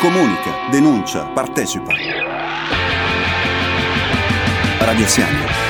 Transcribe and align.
Comunica, 0.00 0.68
denuncia, 0.70 1.24
partecipa. 1.34 1.92
Radio 4.78 5.06
Siamo. 5.08 5.67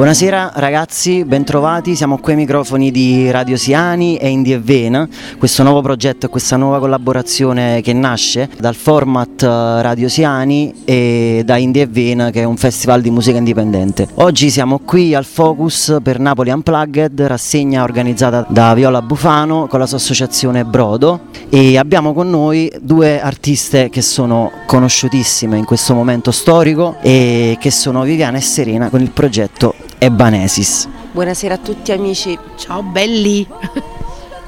Buonasera 0.00 0.52
ragazzi, 0.54 1.26
bentrovati, 1.26 1.94
siamo 1.94 2.16
qui 2.16 2.32
ai 2.32 2.38
microfoni 2.38 2.90
di 2.90 3.30
Radio 3.30 3.58
Siani 3.58 4.16
e 4.16 4.30
Indie 4.30 4.58
Vena, 4.58 5.06
questo 5.36 5.62
nuovo 5.62 5.82
progetto 5.82 6.24
e 6.24 6.30
questa 6.30 6.56
nuova 6.56 6.78
collaborazione 6.78 7.82
che 7.82 7.92
nasce 7.92 8.48
dal 8.58 8.74
format 8.74 9.42
eh, 9.42 9.82
Radio 9.82 10.08
Siani 10.08 10.72
e 10.86 11.42
da 11.44 11.58
Indie 11.58 11.86
Vena 11.86 12.30
che 12.30 12.40
è 12.40 12.44
un 12.44 12.56
festival 12.56 13.02
di 13.02 13.10
musica 13.10 13.36
indipendente. 13.36 14.08
Oggi 14.14 14.48
siamo 14.48 14.78
qui 14.78 15.14
al 15.14 15.26
Focus 15.26 15.98
per 16.02 16.18
Napoli 16.18 16.48
Unplugged, 16.48 17.20
rassegna 17.20 17.82
organizzata 17.82 18.46
da 18.48 18.72
Viola 18.72 19.02
Bufano 19.02 19.66
con 19.66 19.80
la 19.80 19.86
sua 19.86 19.98
associazione 19.98 20.64
Brodo. 20.64 21.28
E 21.50 21.76
abbiamo 21.76 22.14
con 22.14 22.30
noi 22.30 22.72
due 22.80 23.20
artiste 23.20 23.90
che 23.90 24.00
sono 24.00 24.50
conosciutissime 24.64 25.58
in 25.58 25.64
questo 25.66 25.92
momento 25.92 26.30
storico 26.30 26.96
e 27.02 27.58
che 27.60 27.70
sono 27.70 28.02
Viviana 28.02 28.38
e 28.38 28.40
Serena 28.40 28.88
con 28.88 29.02
il 29.02 29.10
progetto 29.10 29.88
Ebanesis. 30.02 30.88
Buonasera 31.12 31.54
a 31.54 31.58
tutti 31.58 31.92
amici, 31.92 32.38
ciao 32.56 32.82
belli! 32.82 33.46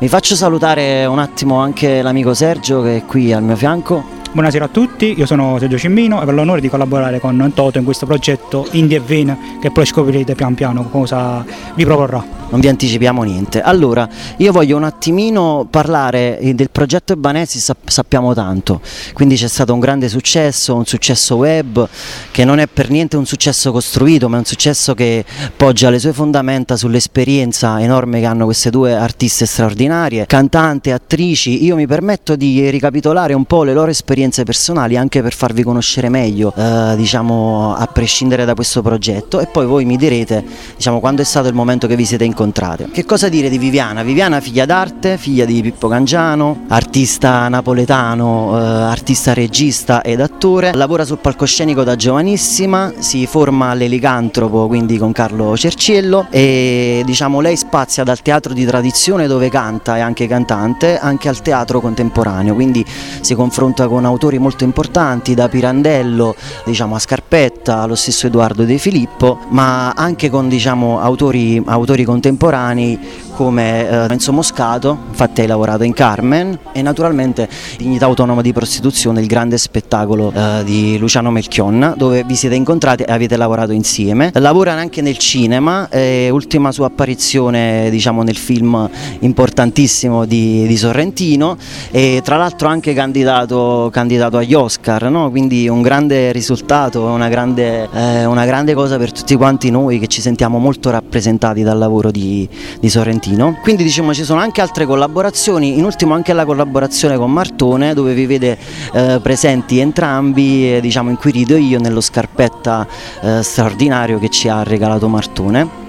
Mi 0.01 0.09
faccio 0.09 0.35
salutare 0.35 1.05
un 1.05 1.19
attimo 1.19 1.61
anche 1.61 2.01
l'amico 2.01 2.33
Sergio 2.33 2.81
che 2.81 2.97
è 2.97 3.05
qui 3.05 3.35
al 3.35 3.43
mio 3.43 3.55
fianco. 3.55 4.03
Buonasera 4.33 4.65
a 4.65 4.69
tutti, 4.69 5.13
io 5.15 5.27
sono 5.27 5.59
Sergio 5.59 5.77
Cimmino 5.77 6.23
e 6.23 6.25
per 6.25 6.33
l'onore 6.33 6.63
di 6.63 6.71
collaborare 6.71 7.21
con 7.21 7.53
Toto 7.55 7.77
in 7.77 7.85
questo 7.85 8.07
progetto 8.07 8.67
Indie 8.71 8.97
e 8.97 9.01
Vene 9.01 9.59
che 9.61 9.71
poi 9.71 9.85
scoprirete 9.85 10.35
pian 10.35 10.55
piano 10.55 10.89
cosa 10.89 11.45
vi 11.75 11.85
proporrà 11.85 12.41
non 12.53 12.61
vi 12.61 12.69
anticipiamo 12.69 13.23
niente. 13.23 13.63
Allora, 13.63 14.07
io 14.37 14.53
voglio 14.53 14.77
un 14.77 14.85
attimino 14.85 15.67
parlare 15.69 16.39
eh, 16.39 16.55
del 16.55 16.69
progetto 16.71 17.15
Ebanesi, 17.15 17.59
sappiamo 17.59 18.35
tanto, 18.35 18.83
quindi 19.15 19.37
c'è 19.37 19.49
stato 19.49 19.73
un 19.73 19.81
grande 19.81 20.11
successo, 20.11 20.75
un 20.75 20.85
successo 20.85 21.37
web 21.37 21.89
che 22.31 22.45
non 22.45 22.59
è 22.59 22.67
per 22.67 22.91
niente 22.91 23.17
un 23.17 23.25
successo 23.25 23.73
costruito, 23.73 24.29
ma 24.29 24.37
è 24.37 24.39
un 24.41 24.45
successo 24.45 24.95
che 24.95 25.25
poggia 25.57 25.89
le 25.89 25.99
sue 25.99 26.13
fondamenta 26.13 26.77
sull'esperienza 26.77 27.81
enorme 27.81 28.21
che 28.21 28.27
hanno 28.27 28.45
queste 28.45 28.69
due 28.69 28.95
artiste 28.95 29.47
straordinarie, 29.47 30.27
cantanti, 30.27 30.91
attrici. 30.91 31.65
Io 31.65 31.75
mi 31.75 31.87
permetto 31.87 32.37
di 32.37 32.69
ricapitolare 32.69 33.33
un 33.33 33.47
po' 33.47 33.63
le 33.63 33.73
loro 33.73 33.91
esperienze 33.91 34.21
personali 34.45 34.97
anche 34.97 35.23
per 35.23 35.35
farvi 35.35 35.63
conoscere 35.63 36.09
meglio, 36.09 36.53
eh, 36.57 36.95
diciamo, 36.97 37.75
a 37.75 37.87
prescindere 37.87 38.45
da 38.45 38.55
questo 38.55 38.83
progetto 38.83 39.41
e 39.41 39.47
poi 39.47 39.67
voi 39.67 39.85
mi 39.85 39.97
direte, 39.97 40.45
diciamo, 40.77 41.01
quando 41.01 41.23
è 41.23 41.25
stato 41.25 41.49
il 41.49 41.55
momento 41.55 41.87
che 41.87 41.97
vi 41.97 42.05
siete 42.05 42.25
incontrate. 42.25 42.89
Che 42.93 43.05
cosa 43.05 43.29
dire 43.29 43.49
di 43.49 43.59
Viviana? 43.59 44.03
Viviana 44.03 44.41
figlia 44.41 44.67
d'arte, 44.67 45.19
figlia 45.19 45.45
di 45.45 45.61
Pippo 45.63 45.89
Cangiano, 45.89 46.65
artista 46.69 47.49
napoletano, 47.49 48.59
eh, 48.59 48.63
artista 48.63 49.33
regista 49.33 50.03
ed 50.03 50.21
attore, 50.21 50.73
lavora 50.75 51.05
sul 51.05 51.19
palcoscenico 51.19 51.83
da 51.83 51.97
giovanissima, 51.97 52.93
si 52.99 53.27
forma 53.27 53.71
all'elicantropo 53.71 54.67
quindi 54.67 54.99
con 54.99 55.13
Carlo 55.13 55.57
Cerciello 55.57 56.27
e 56.31 57.03
diciamo 57.05 57.41
lei 57.41 57.57
spazia 57.57 58.05
dal 58.05 58.23
teatro 58.23 58.53
di 58.53 58.65
tradizione 58.65 59.27
dove 59.27 59.49
canta 59.49 59.97
e 59.97 60.01
anche 60.01 60.27
cantante 60.27 60.99
anche 60.99 61.29
al 61.29 61.41
teatro 61.43 61.81
contemporaneo, 61.81 62.55
quindi 62.55 62.85
si 63.21 63.35
confronta 63.35 63.89
con 63.89 64.05
autori 64.13 64.39
molto 64.39 64.65
importanti 64.65 65.35
da 65.35 65.49
Pirandello 65.49 66.35
diciamo, 66.65 66.95
a 66.95 66.99
Scarpetta, 66.99 67.85
lo 67.87 67.95
stesso 67.95 68.27
Edoardo 68.27 68.65
De 68.65 68.79
Filippo, 68.79 69.39
ma 69.49 69.91
anche 69.91 70.31
con 70.31 70.49
diciamo, 70.49 71.01
autori, 71.01 71.63
autori 71.65 72.05
contemporanei 72.05 72.99
come 73.33 73.89
eh, 73.89 74.07
Renzo 74.07 74.33
Moscato, 74.33 74.97
infatti 75.09 75.41
hai 75.41 75.47
lavorato 75.47 75.83
in 75.83 75.93
Carmen 75.93 76.59
e 76.73 76.83
naturalmente 76.83 77.49
Dignità 77.77 78.07
Autonoma 78.07 78.43
di 78.43 78.53
Prostituzione, 78.53 79.21
il 79.21 79.27
grande 79.27 79.59
spettacolo 79.59 80.33
eh, 80.35 80.63
di 80.65 80.99
Luciano 80.99 81.31
Melchionna 81.31 81.95
dove 81.97 82.25
vi 82.25 82.37
siete 82.37 82.55
incontrati 82.55 83.03
e 83.03 83.13
avete 83.13 83.37
lavorato 83.37 83.73
insieme. 83.73 84.31
Lavora 84.35 84.73
anche 84.73 85.01
nel 85.01 85.19
cinema, 85.19 85.89
ultima 86.31 86.73
sua 86.73 86.87
apparizione 86.87 87.89
diciamo, 87.91 88.23
nel 88.23 88.37
film 88.37 88.89
importantissimo 89.21 90.25
di, 90.25 90.67
di 90.67 90.77
Sorrentino 90.77 91.57
e 91.91 92.21
tra 92.23 92.37
l'altro 92.37 92.69
anche 92.69 92.93
candidato, 92.95 93.89
candidato 93.93 94.37
agli 94.37 94.55
Oscar, 94.55 95.11
no? 95.11 95.31
quindi 95.31 95.69
un 95.69 95.83
grande 95.83 96.33
risultato, 96.33 97.03
una 97.03 97.29
grande, 97.29 97.89
eh, 97.93 98.25
una 98.25 98.45
grande 98.45 98.75
cosa 98.75 98.99
per 98.99 99.13
tutti 99.13 99.35
quanti 99.37 99.71
noi 99.71 99.99
che 99.99 100.07
ci 100.07 100.21
sentiamo 100.21 100.59
molto 100.59 100.91
rappresentati 100.91 101.63
dal 101.63 101.79
lavoro 101.79 102.11
di, 102.11 102.49
di 102.81 102.89
Sorrentino 102.89 103.31
Valentino. 103.33 103.59
Quindi 103.61 103.83
diciamo 103.83 104.15
ci 104.15 104.25
sono 104.25 104.41
anche 104.41 104.61
altre 104.61 104.87
collaborazioni, 104.87 105.79
in 105.79 105.85
ultimo 105.85 106.15
anche 106.15 106.33
la 106.33 106.45
collaborazione 106.45 107.17
con 107.17 107.33
Martone 107.33 107.95
dove 107.95 108.15
vi 108.15 108.27
vede 108.27 108.59
eh, 108.93 109.21
presenti 109.23 109.79
entrambi, 109.79 110.77
eh, 110.77 110.81
diciamo 110.81 111.11
in 111.11 111.17
cui 111.17 111.33
rido 111.33 111.57
io 111.57 111.79
nello 111.79 112.01
scarpetta 112.01 112.87
eh, 113.23 113.43
straordinario 113.43 114.19
che 114.19 114.29
ci 114.29 114.49
ha 114.49 114.63
regalato 114.63 115.09
Martone. 115.09 115.81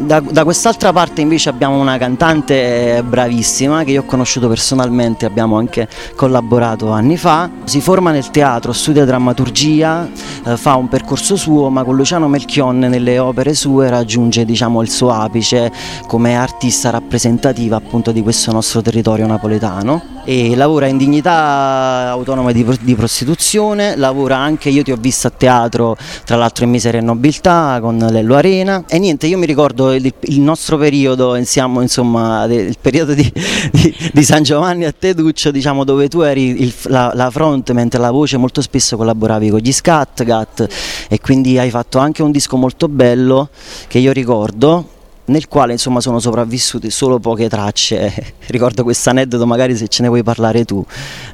Da, 0.00 0.20
da, 0.20 0.44
quest'altra 0.44 0.92
parte 0.92 1.20
invece 1.20 1.48
abbiamo 1.48 1.78
una 1.78 1.98
cantante 1.98 3.02
bravissima 3.04 3.82
che 3.84 3.90
io 3.90 4.02
ho 4.02 4.04
conosciuto 4.04 4.48
personalmente, 4.48 5.26
abbiamo 5.26 5.56
anche 5.56 5.88
collaborato 6.14 6.90
anni 6.90 7.16
fa, 7.16 7.50
si 7.64 7.80
forma 7.80 8.10
nel 8.10 8.30
teatro, 8.30 8.72
studia 8.72 9.04
drammaturgia, 9.04 10.08
eh, 10.46 10.56
fa 10.56 10.76
un 10.76 10.88
percorso 10.88 11.36
suo 11.36 11.68
ma 11.68 11.82
con 11.82 11.96
Luciano 11.96 12.28
Melchion 12.28 12.78
nelle 12.78 13.18
opere 13.18 13.54
sue 13.54 13.90
raggiunge 13.90 14.44
diciamo, 14.44 14.82
il 14.82 14.90
suo 14.90 15.10
apice 15.10 15.72
come 16.06 16.36
artista 16.36 16.90
rappresentativa 16.90 17.76
appunto 17.76 18.12
di 18.12 18.22
questo 18.22 18.52
nostro 18.52 18.80
territorio 18.80 19.26
napoletano. 19.26 20.16
E 20.28 20.54
lavora 20.56 20.86
in 20.88 20.98
dignità 20.98 22.10
autonoma 22.10 22.52
di, 22.52 22.62
di, 22.82 22.94
prostituzione, 22.94 23.96
lavora 23.96 24.36
anche, 24.36 24.68
io 24.68 24.82
ti 24.82 24.92
ho 24.92 24.96
visto 24.96 25.26
a 25.26 25.30
teatro 25.30 25.96
tra 26.26 26.36
l'altro 26.36 26.64
in 26.64 26.70
Miseria 26.70 27.00
e 27.00 27.02
Nobiltà 27.02 27.78
con 27.80 27.96
Lello 27.96 28.34
Arena. 28.34 28.84
E 28.86 28.98
niente, 28.98 29.26
io 29.26 29.38
mi 29.38 29.46
ricordo 29.46 29.87
il, 29.92 30.12
il 30.20 30.40
nostro 30.40 30.76
periodo, 30.76 31.34
insieme, 31.36 31.82
insomma, 31.82 32.44
il 32.44 32.76
periodo 32.80 33.14
di, 33.14 33.32
di, 33.72 34.10
di, 34.12 34.22
San 34.22 34.42
Giovanni 34.42 34.84
a 34.84 34.92
Teduccio, 34.92 35.50
diciamo, 35.50 35.84
dove 35.84 36.08
tu 36.08 36.20
eri 36.20 36.62
il, 36.62 36.74
la, 36.84 37.12
la 37.14 37.30
front 37.30 37.70
mentre 37.72 38.00
la 38.00 38.10
voce 38.10 38.36
molto 38.36 38.60
spesso 38.60 38.96
collaboravi 38.96 39.50
con 39.50 39.60
gli 39.60 39.72
Scatgat 39.72 41.06
e 41.08 41.20
quindi 41.20 41.58
hai 41.58 41.70
fatto 41.70 41.98
anche 41.98 42.22
un 42.22 42.30
disco 42.30 42.56
molto 42.56 42.88
bello 42.88 43.48
che 43.86 43.98
io 43.98 44.12
ricordo 44.12 44.96
nel 45.28 45.48
quale 45.48 45.72
insomma 45.72 46.00
sono 46.00 46.20
sopravvissute 46.20 46.90
solo 46.90 47.18
poche 47.18 47.48
tracce. 47.48 48.34
Ricordo 48.48 48.82
questo 48.82 49.10
aneddoto, 49.10 49.46
magari 49.46 49.76
se 49.76 49.88
ce 49.88 50.02
ne 50.02 50.08
vuoi 50.08 50.22
parlare 50.22 50.64
tu, 50.64 50.84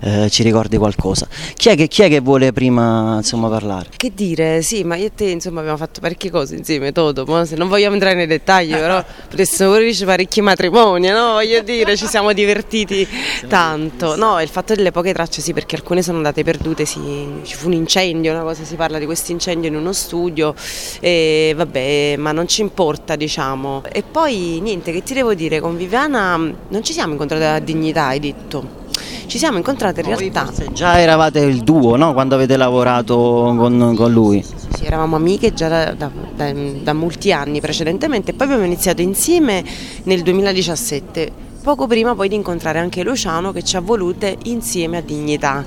eh, 0.01 0.29
ci 0.31 0.43
ricordi 0.43 0.77
qualcosa. 0.77 1.27
Chi 1.55 1.69
è, 1.69 1.77
che, 1.77 1.89
chi 1.89 2.03
è 2.03 2.09
che 2.09 2.21
vuole 2.21 2.53
prima 2.53 3.17
insomma, 3.17 3.49
parlare? 3.49 3.89
Che 3.97 4.13
dire, 4.15 4.63
sì, 4.63 4.85
ma 4.85 4.97
io 4.97 5.07
e 5.07 5.15
te 5.15 5.27
insomma 5.27 5.61
abbiamo 5.61 5.79
fatto 5.79 6.01
parecchie 6.01 6.31
cose 6.31 6.57
insieme, 6.57 6.93
Toto, 6.93 7.25
ma 7.25 7.45
se 7.45 7.57
non 7.57 7.69
vogliamo 7.69 7.95
entrare 7.95 8.17
nei 8.17 8.27
dettagli, 8.27 8.73
però 8.73 9.05
potessimo 9.29 9.71
pure 9.71 9.83
riuscire 9.85 10.07
parecchi 10.07 10.41
matrimoni, 10.41 11.09
no? 11.09 11.33
Voglio 11.35 11.63
dire, 11.63 11.97
ci 11.97 12.07
siamo 12.07 12.33
divertiti 12.33 13.07
siamo 13.07 13.49
tanto. 13.49 14.17
No, 14.17 14.41
il 14.41 14.49
fatto 14.49 14.75
delle 14.75 14.91
poche 14.91 15.13
tracce 15.13 15.41
sì, 15.41 15.53
perché 15.53 15.77
alcune 15.77 16.03
sono 16.03 16.17
andate 16.17 16.43
perdute, 16.43 16.85
sì, 16.85 17.01
ci 17.45 17.55
fu 17.55 17.69
un 17.69 17.75
incendio, 17.75 18.33
una 18.33 18.43
cosa 18.43 18.65
si 18.65 18.75
parla 18.75 18.99
di 18.99 19.05
questo 19.05 19.33
incendio 19.33 19.69
in 19.69 19.77
uno 19.77 19.93
studio, 19.93 20.55
e 21.01 21.53
vabbè, 21.57 22.17
ma 22.19 22.33
non 22.33 22.49
ci 22.49 22.61
importa, 22.61 23.17
diciamo 23.17 23.83
e 23.91 24.03
poi 24.03 24.61
niente, 24.61 24.93
che 24.93 25.03
ti 25.03 25.15
devo 25.15 25.35
dire, 25.35 25.61
con 25.61 25.77
Viviana 25.77 26.37
non 26.37 26.83
ci 26.83 26.93
siamo 26.93 27.13
incontrate 27.13 27.47
a 27.47 27.59
dignità, 27.59 28.07
hai 28.07 28.21
detto. 28.21 28.83
Ci 29.27 29.39
siamo 29.39 29.57
incontrate 29.57 30.01
in 30.01 30.07
realtà. 30.07 30.51
Già 30.73 31.01
eravate 31.01 31.41
il 31.41 31.63
duo, 31.63 31.97
no? 31.97 32.13
Quando 32.13 32.35
avete 32.35 32.57
lavorato 32.57 33.17
con, 33.57 33.95
con 33.97 34.13
lui? 34.13 34.43
Sì, 34.43 34.55
sì, 34.57 34.67
sì, 34.79 34.85
eravamo 34.85 35.17
amiche 35.17 35.55
già 35.55 35.69
da, 35.69 35.93
da, 35.93 36.11
da, 36.37 36.53
da 36.53 36.93
molti 36.93 37.33
anni 37.33 37.61
precedentemente 37.61 38.31
e 38.31 38.35
poi 38.35 38.47
abbiamo 38.47 38.65
iniziato 38.65 39.03
insieme 39.03 39.65
nel 40.05 40.23
2017 40.23 41.33
poco 41.65 41.87
prima 41.87 42.15
poi 42.15 42.29
di 42.29 42.35
incontrare 42.35 42.79
anche 42.79 43.03
Luciano 43.03 43.51
che 43.51 43.63
ci 43.65 43.77
ha 43.77 43.81
volute 43.81 44.37
insieme 44.45 44.99
a 44.99 45.01
Dignità 45.01 45.65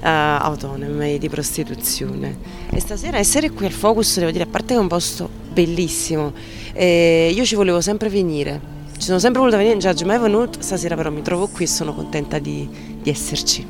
eh, 0.00 0.08
Autonome 0.08 1.18
di 1.18 1.28
Prostituzione. 1.28 2.38
E 2.70 2.78
stasera 2.78 3.18
essere 3.18 3.50
qui 3.50 3.66
al 3.66 3.72
Focus, 3.72 4.20
devo 4.20 4.30
dire, 4.30 4.44
a 4.44 4.46
parte 4.46 4.68
che 4.68 4.74
è 4.74 4.78
un 4.78 4.86
posto 4.86 5.28
bellissimo, 5.52 6.32
eh, 6.72 7.32
io 7.34 7.44
ci 7.44 7.56
volevo 7.56 7.80
sempre 7.80 8.08
venire 8.08 8.78
ci 9.00 9.06
sono 9.06 9.18
sempre 9.18 9.40
voluta 9.40 9.56
venire, 9.56 9.78
non 9.82 9.96
ci 9.96 10.04
mai 10.04 10.18
venuto, 10.18 10.60
stasera 10.60 10.94
però 10.94 11.10
mi 11.10 11.22
trovo 11.22 11.48
qui 11.48 11.64
e 11.64 11.66
sono 11.66 11.94
contenta 11.94 12.38
di, 12.38 12.68
di 13.00 13.08
esserci. 13.08 13.66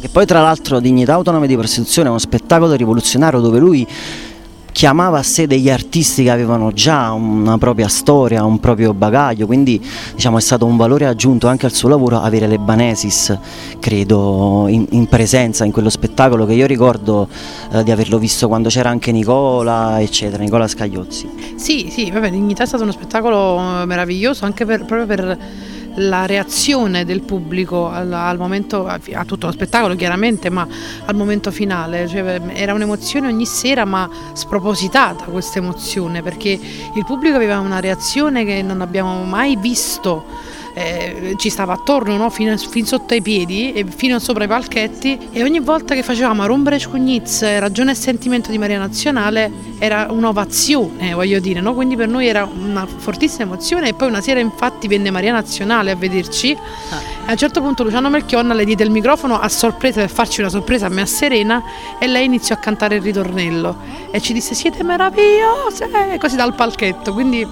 Che 0.00 0.08
poi 0.08 0.24
tra 0.24 0.40
l'altro 0.40 0.80
Dignità 0.80 1.12
Autonome 1.12 1.46
di 1.46 1.54
Prostituzione 1.56 2.08
è 2.08 2.10
uno 2.10 2.18
spettacolo 2.18 2.72
rivoluzionario 2.74 3.40
dove 3.40 3.58
lui 3.58 3.86
chiamava 4.76 5.16
a 5.16 5.22
sé 5.22 5.46
degli 5.46 5.70
artisti 5.70 6.24
che 6.24 6.30
avevano 6.30 6.70
già 6.70 7.10
una 7.12 7.56
propria 7.56 7.88
storia, 7.88 8.44
un 8.44 8.60
proprio 8.60 8.92
bagaglio, 8.92 9.46
quindi 9.46 9.82
diciamo, 10.14 10.36
è 10.36 10.40
stato 10.42 10.66
un 10.66 10.76
valore 10.76 11.06
aggiunto 11.06 11.48
anche 11.48 11.64
al 11.64 11.72
suo 11.72 11.88
lavoro 11.88 12.20
avere 12.20 12.46
le 12.46 12.58
Banesis, 12.58 13.34
credo, 13.80 14.66
in, 14.68 14.84
in 14.90 15.06
presenza 15.06 15.64
in 15.64 15.72
quello 15.72 15.88
spettacolo 15.88 16.44
che 16.44 16.52
io 16.52 16.66
ricordo 16.66 17.26
eh, 17.72 17.82
di 17.84 17.90
averlo 17.90 18.18
visto 18.18 18.48
quando 18.48 18.68
c'era 18.68 18.90
anche 18.90 19.12
Nicola, 19.12 19.98
eccetera, 20.02 20.42
Nicola 20.42 20.68
Scagliozzi. 20.68 21.54
Sì, 21.54 21.88
sì, 21.90 22.10
vabbè, 22.10 22.28
Dignità 22.28 22.64
è 22.64 22.66
stato 22.66 22.82
uno 22.82 22.92
spettacolo 22.92 23.58
meraviglioso 23.86 24.44
anche 24.44 24.66
per, 24.66 24.84
proprio 24.84 25.06
per 25.06 25.38
la 25.96 26.26
reazione 26.26 27.04
del 27.04 27.22
pubblico 27.22 27.88
al, 27.88 28.12
al, 28.12 28.38
momento, 28.38 28.86
a 28.86 29.24
tutto 29.24 29.46
lo 29.46 29.52
spettacolo 29.52 29.94
chiaramente, 29.94 30.50
ma 30.50 30.66
al 31.04 31.14
momento 31.14 31.50
finale, 31.50 32.06
cioè, 32.08 32.40
era 32.52 32.74
un'emozione 32.74 33.28
ogni 33.28 33.46
sera 33.46 33.84
ma 33.84 34.08
spropositata 34.32 35.24
questa 35.24 35.58
emozione 35.58 36.22
perché 36.22 36.50
il 36.50 37.04
pubblico 37.04 37.36
aveva 37.36 37.58
una 37.58 37.80
reazione 37.80 38.44
che 38.44 38.62
non 38.62 38.80
abbiamo 38.80 39.24
mai 39.24 39.56
visto 39.56 40.45
eh, 40.78 41.34
ci 41.38 41.48
stava 41.48 41.72
attorno 41.72 42.18
no? 42.18 42.28
fino, 42.28 42.54
fin 42.58 42.84
sotto 42.84 43.14
ai 43.14 43.22
piedi 43.22 43.72
e 43.72 43.86
fino 43.88 44.18
sopra 44.18 44.44
i 44.44 44.46
palchetti 44.46 45.28
e 45.32 45.42
ogni 45.42 45.58
volta 45.58 45.94
che 45.94 46.02
facevamo 46.02 46.44
Rumbere 46.44 46.78
Scugnizz, 46.78 47.40
Ragione 47.40 47.92
e 47.92 47.94
Sentimento 47.94 48.50
di 48.50 48.58
Maria 48.58 48.78
Nazionale 48.78 49.50
era 49.78 50.08
un'ovazione 50.10 51.14
voglio 51.14 51.40
dire, 51.40 51.62
no? 51.62 51.72
quindi 51.72 51.96
per 51.96 52.08
noi 52.08 52.26
era 52.26 52.44
una 52.44 52.86
fortissima 52.86 53.44
emozione 53.44 53.88
e 53.88 53.94
poi 53.94 54.08
una 54.08 54.20
sera 54.20 54.38
infatti 54.38 54.86
venne 54.86 55.10
Maria 55.10 55.32
Nazionale 55.32 55.92
a 55.92 55.96
vederci 55.96 56.54
ah. 56.90 57.00
e 57.00 57.28
a 57.28 57.30
un 57.30 57.38
certo 57.38 57.62
punto 57.62 57.82
Luciano 57.82 58.10
Melchionna 58.10 58.52
le 58.52 58.66
diede 58.66 58.84
il 58.84 58.90
microfono 58.90 59.40
a 59.40 59.48
sorpresa 59.48 60.00
per 60.00 60.10
farci 60.10 60.40
una 60.40 60.50
sorpresa 60.50 60.86
a 60.86 60.90
me 60.90 61.00
a 61.00 61.06
Serena 61.06 61.62
e 61.98 62.06
lei 62.06 62.26
iniziò 62.26 62.54
a 62.54 62.58
cantare 62.58 62.96
il 62.96 63.02
ritornello 63.02 63.78
e 64.10 64.20
ci 64.20 64.34
disse 64.34 64.54
siete 64.54 64.82
meravigliose 64.82 66.18
così 66.20 66.36
dal 66.36 66.54
palchetto 66.54 67.14
quindi 67.14 67.46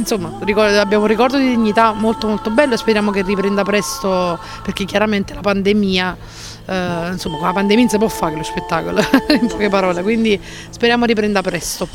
insomma 0.00 0.32
abbiamo 0.80 1.02
un 1.02 1.08
ricordo 1.08 1.36
di 1.36 1.46
dignità 1.46 1.92
molto 1.92 2.26
molto 2.26 2.50
bello 2.50 2.74
e 2.74 2.76
speriamo 2.76 3.10
che 3.10 3.22
riprenda 3.22 3.62
presto 3.62 4.38
perché 4.62 4.84
chiaramente 4.84 5.34
la 5.34 5.40
pandemia 5.40 6.16
eh, 6.66 7.08
insomma 7.12 7.36
con 7.36 7.46
la 7.46 7.52
pandemia 7.52 7.84
non 7.84 7.88
si 7.88 7.98
può 7.98 8.08
fare 8.08 8.36
lo 8.36 8.42
spettacolo 8.42 9.00
in 9.40 9.46
poche 9.46 9.68
parole 9.68 10.02
quindi 10.02 10.40
speriamo 10.70 11.04
riprenda 11.04 11.42
presto 11.42 11.88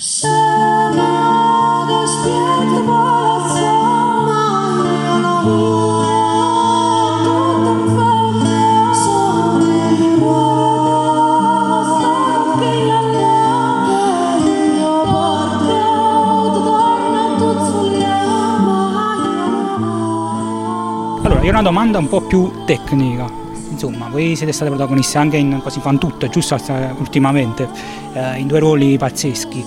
io 21.45 21.51
ho 21.51 21.53
una 21.53 21.61
domanda 21.61 21.99
un 21.99 22.07
po' 22.07 22.21
più 22.21 22.63
tecnica. 22.65 23.29
Insomma, 23.69 24.07
voi 24.09 24.35
siete 24.35 24.51
stati 24.51 24.71
protagonisti 24.71 25.17
anche 25.17 25.37
in 25.37 25.61
Così 25.61 25.79
fan 25.79 25.99
tutto, 25.99 26.27
giusto 26.27 26.57
ultimamente, 26.97 27.69
eh, 28.13 28.39
in 28.39 28.47
due 28.47 28.57
ruoli 28.57 28.97
pazzeschi. 28.97 29.63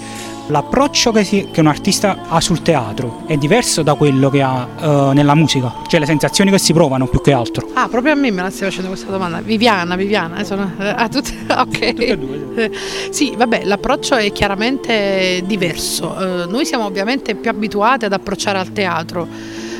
L'approccio 0.48 1.12
che, 1.12 1.22
si, 1.22 1.46
che, 1.52 1.60
un 1.60 1.68
artista 1.68 2.24
ha 2.26 2.40
sul 2.40 2.62
teatro 2.62 3.22
è 3.26 3.36
diverso 3.36 3.82
da 3.82 3.94
quello 3.94 4.28
che 4.28 4.42
ha 4.42 4.66
uh, 4.66 5.12
nella 5.12 5.36
musica, 5.36 5.72
cioè 5.86 6.00
le 6.00 6.06
sensazioni 6.06 6.50
che 6.50 6.58
si 6.58 6.72
provano 6.72 7.06
più 7.06 7.20
che 7.20 7.32
altro. 7.32 7.68
Ah, 7.74 7.86
proprio 7.86 8.14
a 8.14 8.16
me 8.16 8.32
me 8.32 8.42
la 8.42 8.50
stai 8.50 8.70
facendo 8.70 8.88
questa 8.88 9.12
domanda. 9.12 9.40
Viviana, 9.40 9.94
Viviana, 9.94 10.38
eh, 10.38 10.44
sono 10.44 10.72
eh, 10.80 10.88
a 10.88 11.08
tutte, 11.08 11.32
ok. 11.46 11.68
Tutte 11.68 12.06
e 12.06 12.18
due. 12.18 12.72
sì, 13.10 13.34
vabbè, 13.36 13.62
l'approccio 13.64 14.16
è 14.16 14.32
chiaramente 14.32 15.44
diverso. 15.46 16.16
Uh, 16.18 16.50
noi 16.50 16.64
siamo 16.64 16.86
ovviamente 16.86 17.36
più 17.36 17.50
abituati 17.50 18.06
ad 18.06 18.12
approcciare 18.14 18.58
al 18.58 18.72
teatro 18.72 19.28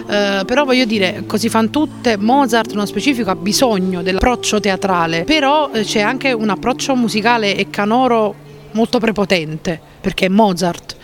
eh, 0.09 0.43
però 0.47 0.65
voglio 0.65 0.87
dire, 0.87 1.25
così 1.27 1.51
fanno 1.51 1.69
tutte, 1.69 2.17
Mozart 2.17 2.71
nello 2.71 2.87
specifico 2.87 3.31
ha 3.31 3.37
bisogno 3.37 4.03
dell'approccio 4.03 4.59
teatrale, 4.59 5.25
però 5.25 5.71
eh, 5.73 5.83
c'è 5.83 6.01
anche 6.01 6.33
un 6.33 6.49
approccio 6.49 6.97
musicale 6.97 7.55
e 7.55 7.69
canoro 7.69 8.47
molto 8.73 8.99
prepotente, 8.99 9.79
perché 10.01 10.27
è 10.27 10.29
Mozart. 10.29 10.97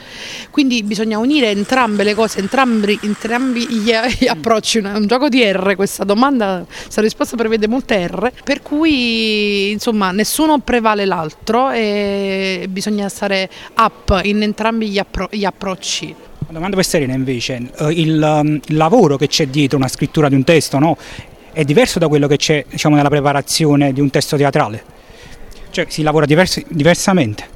Quindi 0.51 0.83
bisogna 0.83 1.19
unire 1.19 1.51
entrambe 1.51 2.03
le 2.03 2.15
cose, 2.15 2.39
entrambi, 2.39 2.99
entrambi 3.03 3.67
gli, 3.69 3.91
gli, 4.19 4.27
approcci, 4.27 4.79
un, 4.79 4.87
un 4.87 5.07
gioco 5.07 5.29
di 5.29 5.43
R, 5.45 5.75
questa 5.77 6.05
domanda, 6.05 6.65
questa 6.67 7.03
risposta 7.03 7.37
prevede 7.37 7.69
molte 7.69 8.07
R, 8.07 8.33
per 8.43 8.63
cui 8.63 9.71
insomma 9.71 10.13
nessuno 10.13 10.61
prevale 10.61 11.05
l'altro 11.05 11.71
e 11.71 12.67
bisogna 12.71 13.09
stare 13.11 13.51
up 13.77 14.21
in 14.23 14.43
entrambi 14.43 14.89
gli, 14.89 14.99
appro- 14.99 15.29
gli 15.31 15.45
approcci. 15.45 16.15
La 16.47 16.53
domanda 16.53 16.77
per 16.77 16.85
Serena 16.85 17.15
invece, 17.15 17.55
eh, 17.55 17.85
um, 17.85 17.91
il, 17.91 18.77
lavoro 18.77 19.17
che 19.17 19.29
c'è 19.29 19.47
dietro 19.47 19.79
una 19.79 19.89
scrittura 19.89 20.29
di 20.29 20.35
un 20.35 20.45
testo 20.45 20.79
no? 20.79 20.97
è 21.53 21.65
diverso 21.65 21.99
da 21.99 22.09
quello 22.09 22.27
che 22.27 22.37
c'è 22.37 22.65
diciamo, 22.69 22.97
nella 22.97 23.09
preparazione 23.09 23.93
di 23.93 24.01
un 24.01 24.11
testo 24.11 24.37
teatrale? 24.37 24.83
Cioè 25.71 25.87
si 25.89 26.03
lavora 26.03 26.27
diversi, 26.27 26.65
diversamente? 26.69 27.54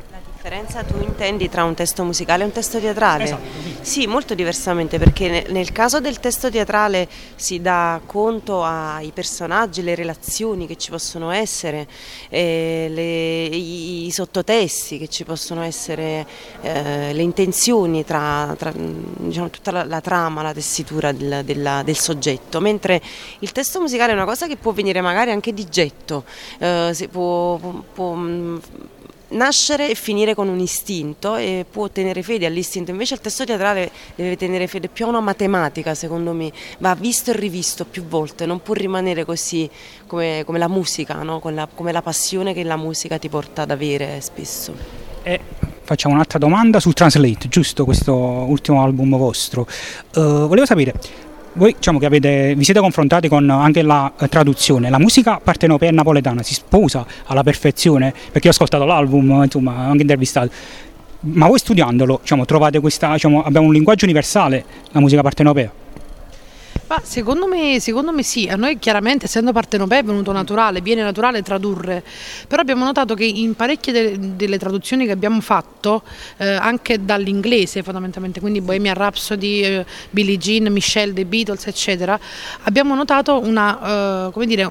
Differenza 0.48 0.82
tu 0.82 0.96
intendi 1.02 1.50
tra 1.50 1.64
un 1.64 1.74
testo 1.74 2.04
musicale 2.04 2.42
e 2.42 2.46
un 2.46 2.52
testo 2.52 2.80
teatrale? 2.80 3.24
Esatto, 3.24 3.42
sì. 3.82 4.00
sì. 4.00 4.06
molto 4.06 4.34
diversamente 4.34 4.98
perché 4.98 5.44
nel 5.48 5.72
caso 5.72 6.00
del 6.00 6.20
testo 6.20 6.50
teatrale 6.50 7.06
si 7.36 7.60
dà 7.60 8.00
conto 8.06 8.64
ai 8.64 9.10
personaggi, 9.12 9.82
le 9.82 9.94
relazioni 9.94 10.66
che 10.66 10.76
ci 10.76 10.88
possono 10.90 11.30
essere, 11.32 11.86
eh, 12.30 12.86
le, 12.88 13.44
i, 13.54 14.06
i, 14.06 14.10
sottotesti 14.10 14.96
che 14.96 15.08
ci 15.08 15.24
possono 15.24 15.60
essere, 15.60 16.26
eh, 16.62 17.12
le 17.12 17.22
intenzioni 17.22 18.06
tra, 18.06 18.54
tra 18.56 18.72
diciamo, 18.74 19.50
tutta 19.50 19.70
la, 19.70 19.84
la, 19.84 20.00
trama, 20.00 20.40
la 20.40 20.54
tessitura 20.54 21.12
del, 21.12 21.42
della, 21.44 21.82
del, 21.82 21.98
soggetto, 21.98 22.58
mentre 22.60 23.02
il 23.40 23.52
testo 23.52 23.80
musicale 23.80 24.12
è 24.12 24.14
una 24.14 24.24
cosa 24.24 24.46
che 24.46 24.56
può 24.56 24.72
venire 24.72 25.02
magari 25.02 25.30
anche 25.30 25.52
di 25.52 25.68
getto, 25.68 26.24
eh, 26.58 27.08
può, 27.10 27.56
può, 27.56 27.74
può 27.92 28.16
nascere 29.28 29.90
e 29.90 29.94
finire 29.94 30.34
con 30.34 30.48
un 30.48 30.58
istinto 30.58 31.36
e 31.36 31.64
può 31.70 31.88
tenere 31.88 32.22
fede 32.22 32.46
all'istinto, 32.46 32.90
invece 32.90 33.14
il 33.14 33.20
testo 33.20 33.44
teatrale 33.44 33.90
deve 34.14 34.36
tenere 34.36 34.66
fede 34.66 34.88
più 34.88 35.06
a 35.06 35.08
una 35.08 35.20
matematica 35.20 35.94
secondo 35.94 36.32
me, 36.32 36.52
va 36.78 36.94
visto 36.94 37.30
e 37.30 37.34
rivisto 37.34 37.84
più 37.84 38.04
volte, 38.04 38.46
non 38.46 38.62
può 38.62 38.74
rimanere 38.74 39.24
così 39.24 39.68
come, 40.06 40.42
come 40.44 40.58
la 40.58 40.68
musica, 40.68 41.22
no? 41.22 41.40
la, 41.44 41.68
come 41.72 41.92
la 41.92 42.02
passione 42.02 42.54
che 42.54 42.62
la 42.64 42.76
musica 42.76 43.18
ti 43.18 43.28
porta 43.28 43.62
ad 43.62 43.70
avere 43.70 44.20
spesso. 44.20 45.06
E 45.22 45.40
facciamo 45.82 46.14
un'altra 46.14 46.38
domanda 46.38 46.80
sul 46.80 46.94
Translate, 46.94 47.48
giusto 47.48 47.84
questo 47.84 48.14
ultimo 48.14 48.82
album 48.82 49.16
vostro. 49.16 49.66
Uh, 50.14 50.46
volevo 50.46 50.64
sapere, 50.64 50.94
voi 51.54 51.74
diciamo 51.74 51.98
che 51.98 52.06
avete, 52.06 52.54
vi 52.54 52.64
siete 52.64 52.80
confrontati 52.80 53.28
con 53.28 53.48
anche 53.50 53.82
la 53.82 54.12
eh, 54.18 54.28
traduzione, 54.28 54.90
la 54.90 54.98
musica 54.98 55.40
partenopea 55.42 55.88
e 55.88 55.92
napoletana 55.92 56.42
si 56.42 56.54
sposa 56.54 57.06
alla 57.26 57.42
perfezione, 57.42 58.12
perché 58.30 58.48
ho 58.48 58.50
ascoltato 58.50 58.84
l'album, 58.84 59.42
insomma, 59.42 59.76
anche 59.76 60.02
intervistato, 60.02 60.50
ma 61.20 61.46
voi 61.46 61.58
studiandolo 61.58 62.18
diciamo, 62.20 62.44
trovate 62.44 62.80
questa, 62.80 63.12
diciamo, 63.12 63.42
abbiamo 63.42 63.66
un 63.66 63.72
linguaggio 63.72 64.04
universale, 64.04 64.64
la 64.92 65.00
musica 65.00 65.22
partenopea? 65.22 65.77
Ma 66.88 67.00
secondo 67.04 67.46
me, 67.46 67.80
secondo 67.80 68.12
me, 68.12 68.22
sì, 68.22 68.48
a 68.48 68.56
noi 68.56 68.78
chiaramente 68.78 69.26
essendo 69.26 69.52
partenopea 69.52 69.98
è 69.98 70.02
venuto 70.02 70.32
naturale, 70.32 70.80
viene 70.80 71.02
naturale 71.02 71.42
tradurre, 71.42 72.02
però 72.46 72.62
abbiamo 72.62 72.82
notato 72.82 73.14
che 73.14 73.26
in 73.26 73.54
parecchie 73.54 73.92
delle, 73.92 74.36
delle 74.36 74.58
traduzioni 74.58 75.04
che 75.04 75.12
abbiamo 75.12 75.42
fatto, 75.42 76.02
eh, 76.38 76.46
anche 76.48 77.04
dall'inglese 77.04 77.82
fondamentalmente, 77.82 78.40
quindi 78.40 78.62
Bohemian 78.62 78.94
Rhapsody, 78.94 79.60
eh, 79.64 79.86
Billie 80.08 80.38
Jean, 80.38 80.72
Michelle, 80.72 81.12
The 81.12 81.26
Beatles, 81.26 81.66
eccetera, 81.66 82.18
abbiamo 82.62 82.94
notato 82.94 83.38
una, 83.38 84.28
eh, 84.28 84.32
come 84.32 84.46
dire, 84.46 84.70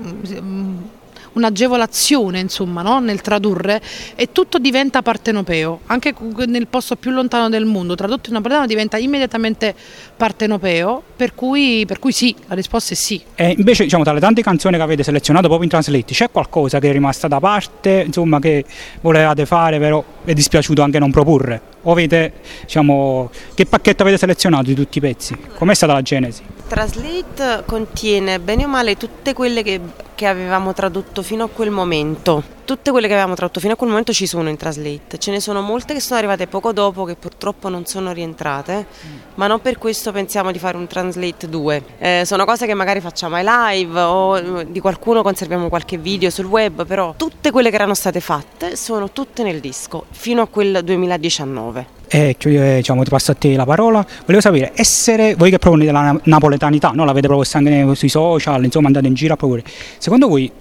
un'agevolazione 1.33 2.39
insomma, 2.39 2.81
no? 2.81 2.99
nel 2.99 3.21
tradurre 3.21 3.81
e 4.15 4.31
tutto 4.31 4.57
diventa 4.57 5.01
partenopeo, 5.01 5.81
anche 5.87 6.13
nel 6.47 6.67
posto 6.67 6.95
più 6.95 7.11
lontano 7.11 7.49
del 7.49 7.65
mondo, 7.65 7.95
tradotto 7.95 8.29
in 8.29 8.35
napoletano 8.35 8.65
diventa 8.65 8.97
immediatamente 8.97 9.75
partenopeo, 10.15 11.03
per 11.15 11.35
cui, 11.35 11.83
per 11.85 11.99
cui 11.99 12.11
sì, 12.11 12.35
la 12.47 12.55
risposta 12.55 12.93
è 12.93 12.95
sì. 12.97 13.21
E 13.35 13.53
invece 13.57 13.83
diciamo 13.83 14.03
tra 14.03 14.13
le 14.13 14.19
tante 14.19 14.41
canzoni 14.41 14.77
che 14.77 14.81
avete 14.81 15.03
selezionato 15.03 15.47
proprio 15.47 15.65
in 15.65 15.71
Translate, 15.71 16.13
c'è 16.13 16.31
qualcosa 16.31 16.79
che 16.79 16.89
è 16.89 16.91
rimasta 16.91 17.27
da 17.27 17.39
parte, 17.39 18.03
insomma 18.05 18.39
che 18.39 18.65
volevate 19.01 19.45
fare 19.45 19.79
però 19.79 20.03
è 20.23 20.33
dispiaciuto 20.33 20.81
anche 20.81 20.99
non 20.99 21.11
proporre? 21.11 21.61
O 21.83 21.91
avete, 21.91 22.33
diciamo, 22.63 23.29
che 23.53 23.65
pacchetto 23.65 24.01
avete 24.01 24.17
selezionato 24.17 24.63
di 24.63 24.75
tutti 24.75 24.97
i 24.97 25.01
pezzi? 25.01 25.35
Com'è 25.55 25.73
stata 25.73 25.93
la 25.93 26.01
genesi? 26.01 26.56
Translate 26.67 27.63
contiene 27.65 28.39
bene 28.39 28.65
o 28.65 28.67
male 28.67 28.97
tutte 28.97 29.33
quelle 29.33 29.63
che 29.63 29.79
che 30.17 30.25
avevamo 30.25 30.73
tradotto 30.73 31.21
fino 31.21 31.43
a 31.43 31.47
quel 31.47 31.69
momento. 31.69 32.43
Tutte 32.65 32.89
quelle 32.89 33.05
che 33.05 33.13
avevamo 33.13 33.35
tradotto 33.35 33.59
fino 33.59 33.73
a 33.73 33.75
quel 33.75 33.89
momento 33.89 34.11
ci 34.13 34.25
sono 34.25 34.49
in 34.49 34.57
Translate, 34.57 35.19
ce 35.19 35.29
ne 35.29 35.39
sono 35.39 35.61
molte 35.61 35.93
che 35.93 35.99
sono 35.99 36.17
arrivate 36.17 36.47
poco 36.47 36.73
dopo 36.73 37.03
che 37.03 37.13
purtroppo 37.13 37.69
non 37.69 37.85
sono 37.85 38.11
rientrate, 38.11 38.87
ma 39.35 39.45
non 39.45 39.61
per 39.61 39.77
questo 39.77 40.11
pensiamo 40.11 40.51
di 40.51 40.57
fare 40.57 40.75
un 40.75 40.87
Translate 40.87 41.47
2. 41.47 41.83
Eh, 41.99 42.23
sono 42.25 42.45
cose 42.45 42.65
che 42.65 42.73
magari 42.73 42.99
facciamo 42.99 43.35
ai 43.35 43.45
live 43.45 43.99
o 44.01 44.37
eh, 44.39 44.71
di 44.71 44.79
qualcuno 44.79 45.21
conserviamo 45.21 45.69
qualche 45.69 45.99
video 45.99 46.31
sul 46.31 46.45
web, 46.45 46.83
però 46.87 47.13
tutte 47.15 47.51
quelle 47.51 47.69
che 47.69 47.75
erano 47.75 47.93
state 47.93 48.19
fatte 48.19 48.75
sono 48.75 49.11
tutte 49.11 49.43
nel 49.43 49.59
disco 49.59 50.05
fino 50.09 50.41
a 50.41 50.47
quel 50.47 50.83
2019. 50.83 51.96
E 52.09 52.35
eh, 52.39 52.75
diciamo, 52.77 53.03
ti 53.03 53.09
passo 53.09 53.31
a 53.31 53.35
te 53.35 53.55
la 53.55 53.65
parola. 53.65 54.05
Volevo 54.21 54.41
sapere, 54.41 54.71
essere 54.75 55.35
voi 55.35 55.49
che 55.49 55.59
proponete 55.59 55.91
la 55.91 56.19
napoletanità, 56.23 56.91
no? 56.91 57.05
l'avete 57.05 57.27
proposta 57.27 57.57
anche 57.57 57.95
sui 57.95 58.09
social, 58.09 58.63
insomma 58.63 58.87
andate 58.87 59.07
in 59.07 59.13
giro 59.13 59.33
a 59.33 59.37
proporre. 59.37 59.63
Secondo 59.97 60.27
voi 60.27 60.51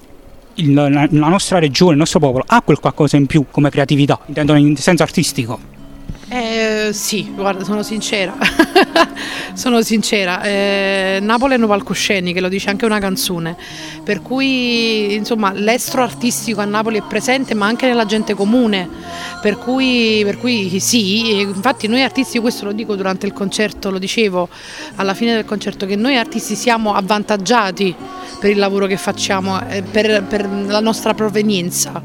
il, 0.55 0.75
la, 0.75 0.89
la 0.89 1.29
nostra 1.29 1.59
regione, 1.59 1.93
il 1.93 1.99
nostro 1.99 2.19
popolo 2.19 2.45
ha 2.47 2.63
quel 2.63 2.81
qualcosa 2.81 3.17
in 3.17 3.27
più 3.27 3.47
come 3.51 3.71
creatività, 3.71 4.19
intendo 4.27 4.55
in 4.55 4.77
senso 4.77 5.03
artistico? 5.03 5.75
Eh, 6.29 6.91
sì, 6.93 7.31
guarda, 7.33 7.63
sono 7.63 7.85
sincera. 7.85 8.35
sono 9.55 9.81
sincera. 9.83 10.43
Eh, 10.43 11.19
Napoli 11.23 11.55
è 11.55 11.57
un 11.57 11.69
palcoscenico, 11.69 12.41
lo 12.41 12.49
dice 12.49 12.69
anche 12.69 12.85
una 12.85 12.99
canzone. 12.99 13.57
Per 14.03 14.23
cui, 14.23 15.15
insomma, 15.15 15.53
l'estro 15.53 16.03
artistico 16.03 16.61
a 16.61 16.65
Napoli 16.65 16.99
è 16.99 17.03
presente, 17.03 17.55
ma 17.55 17.67
anche 17.67 17.87
nella 17.87 18.07
gente 18.07 18.35
comune. 18.35 18.89
Per 19.41 19.57
cui, 19.57 20.23
per 20.25 20.39
cui 20.39 20.81
sì, 20.81 21.41
infatti 21.41 21.87
noi 21.87 22.03
artisti, 22.03 22.41
questo 22.41 22.65
lo 22.65 22.73
dico 22.73 22.97
durante 22.97 23.27
il 23.27 23.33
concerto, 23.33 23.91
lo 23.91 23.99
dicevo 23.99 24.49
alla 24.97 25.15
fine 25.15 25.33
del 25.33 25.45
concerto, 25.45 25.87
che 25.87 25.95
noi 25.95 26.17
artisti 26.17 26.57
siamo 26.57 26.93
avvantaggiati 26.93 27.95
per 28.41 28.51
il 28.51 28.59
lavoro 28.59 28.87
che 28.87 28.97
facciamo, 28.97 29.65
eh, 29.69 29.83
per, 29.83 30.25
per 30.25 30.49
la 30.49 30.81
nostra 30.81 31.15
provenienza 31.15 32.03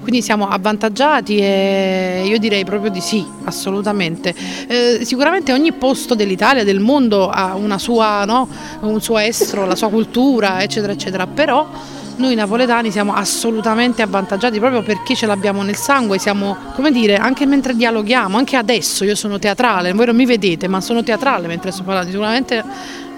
quindi 0.00 0.22
siamo 0.22 0.48
avvantaggiati 0.48 1.38
e 1.38 2.24
io 2.26 2.38
direi 2.38 2.64
proprio 2.64 2.90
di 2.90 3.00
sì, 3.00 3.24
assolutamente. 3.44 4.34
Eh, 4.66 5.00
sicuramente 5.04 5.52
ogni 5.52 5.72
posto 5.72 6.14
dell'Italia, 6.14 6.64
del 6.64 6.80
mondo 6.80 7.28
ha 7.28 7.56
sua, 7.78 8.24
no? 8.24 8.48
un 8.80 9.00
suo 9.00 9.18
estro, 9.18 9.66
la 9.66 9.76
sua 9.76 9.88
cultura, 9.88 10.62
eccetera, 10.62 10.92
eccetera, 10.92 11.26
però 11.26 11.68
noi 12.16 12.34
napoletani 12.34 12.90
siamo 12.90 13.14
assolutamente 13.14 14.02
avvantaggiati 14.02 14.58
proprio 14.58 14.82
perché 14.82 15.14
ce 15.14 15.26
l'abbiamo 15.26 15.62
nel 15.62 15.76
sangue, 15.76 16.18
siamo, 16.18 16.54
come 16.74 16.92
dire, 16.92 17.16
anche 17.16 17.46
mentre 17.46 17.74
dialoghiamo, 17.74 18.36
anche 18.36 18.56
adesso 18.56 19.04
io 19.04 19.14
sono 19.14 19.38
teatrale, 19.38 19.92
voi 19.92 20.06
non 20.06 20.16
mi 20.16 20.26
vedete, 20.26 20.68
ma 20.68 20.80
sono 20.80 21.02
teatrale 21.02 21.46
mentre 21.46 21.70
sto 21.70 21.82
parlando, 21.82 22.10
sicuramente 22.10 22.62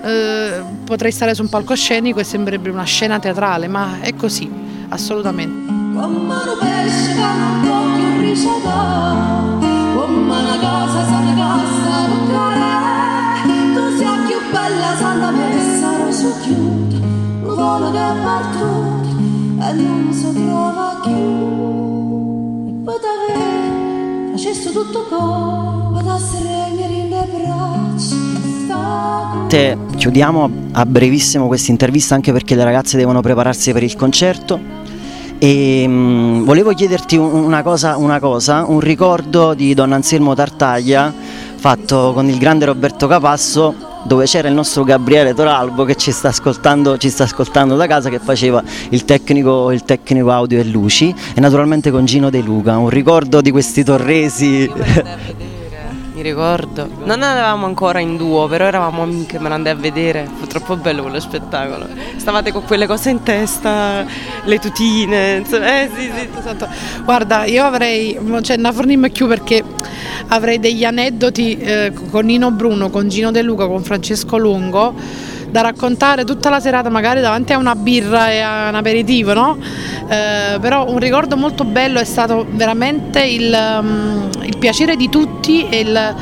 eh, 0.05 0.63
potrei 0.85 1.11
stare 1.11 1.35
su 1.35 1.43
un 1.43 1.49
palcoscenico 1.49 2.21
e 2.21 2.25
sembrerebbe 2.25 2.71
una 2.71 2.85
scena 2.85 3.19
teatrale, 3.19 3.67
ma 3.67 3.99
è 4.01 4.15
così, 4.15 4.49
assolutamente. 4.89 5.72
Con 5.95 6.27
mano 6.27 6.53
un 6.53 7.61
po' 7.63 7.85
più 7.95 8.21
risciata 8.21 9.61
Con 9.95 10.25
mano 10.27 10.57
cosa 10.59 11.05
sa 11.05 11.21
cassa 11.37 12.07
toccare 12.09 13.43
Tu 13.75 13.97
sei 13.99 14.19
più 14.27 14.39
bella 14.51 14.97
santa 14.97 15.31
messa 15.31 15.97
rosso 15.99 16.31
chiudo 16.41 16.97
Un 16.97 17.55
volo 17.55 17.91
che 17.91 17.99
è 17.99 18.15
partito 18.23 19.21
e 19.61 19.73
non 19.73 20.13
si 20.13 20.33
trova 20.33 21.01
più 21.03 21.21
E 22.91 22.97
da 22.99 23.13
me 23.29 24.31
facesse 24.33 24.73
tutto 24.73 25.05
come 25.11 26.03
da 26.03 26.19
stregnere 26.19 26.95
in 26.95 27.11
le 27.11 27.29
braccia. 29.49 29.77
Chiudiamo 29.95 30.51
a 30.73 30.87
brevissimo 30.87 31.47
questa 31.47 31.71
intervista 31.71 32.15
anche 32.15 32.33
perché 32.33 32.55
le 32.55 32.65
ragazze 32.65 32.97
devono 32.97 33.21
prepararsi 33.21 33.73
per 33.73 33.83
il 33.83 33.95
concerto 33.95 34.81
e 35.43 35.89
mh, 35.89 35.93
mm, 35.93 36.45
volevo 36.45 36.73
chiederti 36.73 37.17
una 37.17 37.65
cosa, 37.65 37.97
una 37.97 38.21
cosa, 38.21 38.65
un 38.65 38.79
ricordo 38.79 39.55
di 39.55 39.75
Don 39.75 39.91
Anselmo 39.91 40.37
Tartaglia 40.37 41.13
fatto 41.57 42.13
con 42.15 42.29
il 42.29 42.39
grande 42.39 42.65
Roberto 42.65 43.09
Capasso 43.09 43.75
dove 44.05 44.27
c'era 44.27 44.47
il 44.47 44.55
nostro 44.55 44.85
Gabriele 44.85 45.35
Toralbo 45.35 45.83
che 45.83 45.97
ci 45.97 46.13
sta 46.13 46.29
ascoltando, 46.29 46.97
ci 46.97 47.11
sta 47.11 47.25
ascoltando 47.25 47.75
da 47.75 47.89
casa 47.89 48.09
che 48.09 48.21
faceva 48.21 48.63
il 48.91 49.05
tecnico, 49.05 49.73
il 49.73 49.83
tecnico, 49.83 50.31
audio 50.31 50.61
e 50.61 50.65
luci 50.65 51.13
e 51.35 51.41
naturalmente 51.41 51.91
con 51.91 52.05
Gino 52.05 52.31
De 52.31 52.41
Luca, 52.41 52.79
un 52.79 52.89
ricordo 52.89 53.41
di 53.41 53.51
questi 53.51 53.83
torresi 53.83 54.71
ricordo. 56.23 56.89
Non 57.05 57.23
eravamo 57.23 57.67
ancora 57.67 57.99
in 57.99 58.17
duo, 58.17 58.47
però 58.47 58.65
eravamo 58.65 59.03
amiche, 59.03 59.39
me 59.39 59.49
l'andai 59.49 59.73
a 59.73 59.77
vedere. 59.77 60.29
Fu 60.39 60.47
troppo 60.47 60.77
bello 60.77 61.03
quello 61.03 61.21
spettacolo. 61.21 61.87
Stavate 62.17 62.53
con 62.53 62.65
quelle 62.65 62.87
cose 62.87 63.11
in 63.11 63.23
testa, 63.23 64.05
le 64.45 64.59
tutine, 64.59 65.37
insomma, 65.37 65.83
eh 65.83 65.91
sì, 65.95 66.11
sì. 66.17 66.29
Esatto. 66.39 66.69
Guarda, 67.05 67.45
io 67.45 67.65
avrei, 67.65 68.19
cioè 68.43 68.57
non 68.57 68.73
forniamo 68.73 69.09
più 69.11 69.27
perché 69.27 69.63
avrei 70.29 70.59
degli 70.59 70.85
aneddoti 70.85 71.59
eh, 71.59 71.93
con 72.11 72.25
Nino 72.25 72.51
Bruno, 72.51 72.89
con 72.91 73.09
Gino 73.09 73.31
De 73.31 73.43
Luca, 73.43 73.67
con 73.67 73.83
Francesco 73.83 74.39
Lungo 74.39 74.95
da 75.53 75.61
raccontare 75.61 76.25
tutta 76.25 76.49
la 76.49 76.61
serata 76.61 76.89
magari 76.89 77.21
davanti 77.21 77.53
a 77.53 77.59
una 77.59 77.75
birra 77.75 78.31
e 78.31 78.41
a 78.41 78.71
un 78.71 78.75
aperitivo, 78.75 79.35
no? 79.35 79.59
Eh, 80.09 80.59
però 80.59 80.91
un 80.91 80.99
ricordo 80.99 81.37
molto 81.37 81.65
bello 81.65 82.01
è 82.01 82.05
stato 82.05 82.47
veramente 82.49 83.23
il, 83.23 83.55
um, 83.55 84.31
il 84.45 84.57
piacere 84.57 84.97
di 84.97 85.11
tutti 85.11 85.69
e 85.69 85.81
il, 85.81 86.15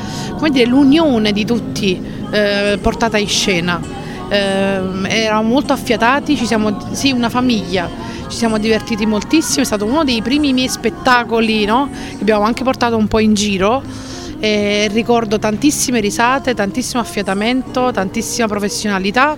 dire, 0.50 0.66
l'unione 0.66 1.30
di 1.30 1.44
tutti 1.44 2.02
eh, 2.32 2.76
portata 2.82 3.18
in 3.18 3.28
scena. 3.28 3.80
Eh, 4.28 4.80
eravamo 5.06 5.48
molto 5.48 5.72
affiatati, 5.72 6.36
ci 6.36 6.44
siamo, 6.44 6.88
sì, 6.90 7.12
una 7.12 7.28
famiglia, 7.28 7.88
ci 8.26 8.36
siamo 8.36 8.58
divertiti 8.58 9.06
moltissimo, 9.06 9.62
è 9.62 9.64
stato 9.64 9.84
uno 9.84 10.02
dei 10.02 10.22
primi 10.22 10.52
miei 10.52 10.68
spettacoli 10.68 11.64
no? 11.64 11.88
che 11.92 12.18
abbiamo 12.20 12.42
anche 12.42 12.64
portato 12.64 12.96
un 12.96 13.06
po' 13.06 13.20
in 13.20 13.34
giro 13.34 14.08
e 14.40 14.88
ricordo 14.90 15.38
tantissime 15.38 16.00
risate, 16.00 16.54
tantissimo 16.54 17.00
affiatamento, 17.00 17.90
tantissima 17.92 18.48
professionalità. 18.48 19.36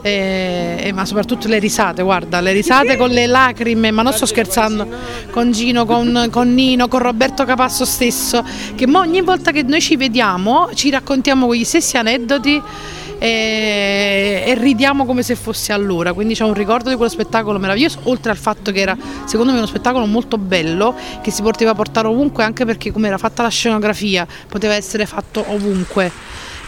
Eh, 0.00 0.92
ma 0.94 1.04
soprattutto 1.04 1.48
le 1.48 1.58
risate, 1.58 2.02
guarda, 2.02 2.40
le 2.40 2.52
risate 2.52 2.96
con 2.96 3.10
le 3.10 3.26
lacrime, 3.26 3.90
ma 3.90 4.02
non 4.02 4.12
sto 4.12 4.26
scherzando, 4.26 4.86
con 5.30 5.50
Gino, 5.50 5.84
con, 5.86 6.28
con 6.30 6.54
Nino, 6.54 6.86
con 6.86 7.00
Roberto 7.00 7.44
Capasso 7.44 7.84
stesso, 7.84 8.44
che 8.76 8.88
ogni 8.90 9.22
volta 9.22 9.50
che 9.50 9.64
noi 9.64 9.80
ci 9.80 9.96
vediamo 9.96 10.70
ci 10.72 10.90
raccontiamo 10.90 11.46
quegli 11.46 11.64
stessi 11.64 11.96
aneddoti 11.96 12.62
e, 13.18 14.44
e, 14.46 14.54
ridiamo 14.54 15.04
come 15.04 15.22
se 15.22 15.34
fosse 15.34 15.72
allora, 15.72 16.12
quindi 16.12 16.34
c'è 16.34 16.44
un 16.44 16.54
ricordo 16.54 16.88
di 16.88 16.96
quello 16.96 17.10
spettacolo 17.10 17.58
meraviglioso, 17.58 18.00
oltre 18.04 18.30
al 18.30 18.36
fatto 18.36 18.70
che 18.70 18.80
era 18.80 18.96
secondo 19.24 19.52
me 19.52 19.58
uno 19.58 19.66
spettacolo 19.66 20.06
molto 20.06 20.38
bello 20.38 20.94
che 21.20 21.30
si 21.30 21.42
poteva 21.42 21.74
portare 21.74 22.06
ovunque 22.06 22.44
anche 22.44 22.64
perché 22.64 22.92
come 22.92 23.08
era 23.08 23.18
fatta 23.18 23.42
la 23.42 23.48
scenografia 23.48 24.26
poteva 24.48 24.74
essere 24.74 25.06
fatto 25.06 25.44
ovunque 25.48 26.10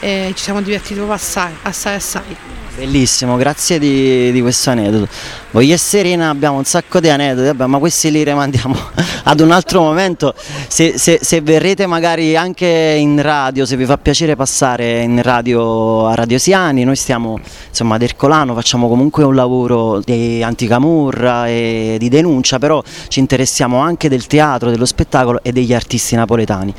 e 0.01 0.33
ci 0.35 0.43
siamo 0.43 0.61
divertiti 0.63 0.95
proprio 0.95 1.15
assai, 1.15 1.53
assai, 1.63 1.95
assai. 1.95 2.37
Bellissimo, 2.77 3.37
grazie 3.37 3.81
di, 3.81 4.31
di 4.31 4.41
questo 4.41 4.71
aneddoto. 4.71 5.09
Voi 5.51 5.73
e 5.73 5.77
Serena 5.77 6.31
abbiamo 6.31 6.59
un 6.59 6.65
sacco 6.65 7.01
di 7.01 7.09
aneddoti, 7.09 7.49
vabbè, 7.49 7.67
ma 7.67 7.79
questi 7.79 8.09
li 8.13 8.23
rimandiamo 8.23 8.77
ad 9.25 9.41
un 9.41 9.51
altro 9.51 9.81
momento. 9.81 10.33
Se, 10.69 10.97
se, 10.97 11.19
se, 11.21 11.41
verrete 11.41 11.87
magari 11.87 12.37
anche 12.37 12.97
in 12.97 13.21
radio, 13.21 13.67
se 13.67 13.77
vi 13.77 13.85
fa 13.85 13.99
piacere 13.99 14.37
passare 14.37 15.01
in 15.01 15.21
radio 15.21 16.07
a 16.07 16.15
Radio 16.15 16.39
Siani, 16.39 16.85
noi 16.85 16.95
stiamo 16.95 17.41
insomma 17.69 17.97
ad 17.97 18.03
Ercolano, 18.03 18.55
facciamo 18.55 18.89
comunque 18.89 19.25
un 19.25 19.35
lavoro 19.35 20.01
di 20.05 20.41
anticamurra 20.41 21.49
e 21.49 21.97
di 21.99 22.09
denuncia, 22.09 22.61
però 22.61 22.81
ci 23.09 23.19
interessiamo 23.19 23.79
anche 23.79 24.09
del 24.09 24.29
teatro, 24.29 24.71
dello 24.71 24.87
spettacolo 24.87 25.41
e 25.43 25.51
degli 25.51 25.75
artisti 25.75 26.15
napoletani. 26.15 26.73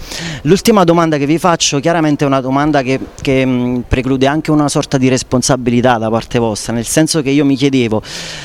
L'ultima 0.43 0.85
domanda 0.85 1.17
che 1.17 1.25
vi 1.25 1.37
faccio 1.37 1.81
chiaramente 1.81 2.23
è 2.23 2.27
una 2.27 2.41
domanda 2.41 2.81
che, 2.81 2.97
che 3.21 3.81
preclude 3.85 4.27
anche 4.27 4.51
una 4.51 4.69
sorta 4.69 4.97
di 4.97 5.09
responsabilità 5.09 5.80
da 5.81 6.09
parte 6.09 6.39
vostra, 6.39 6.73
nel 6.73 6.85
senso 6.85 7.21
che 7.21 7.29
io 7.29 7.45
mi 7.45 7.55
chiedevo 7.55 8.01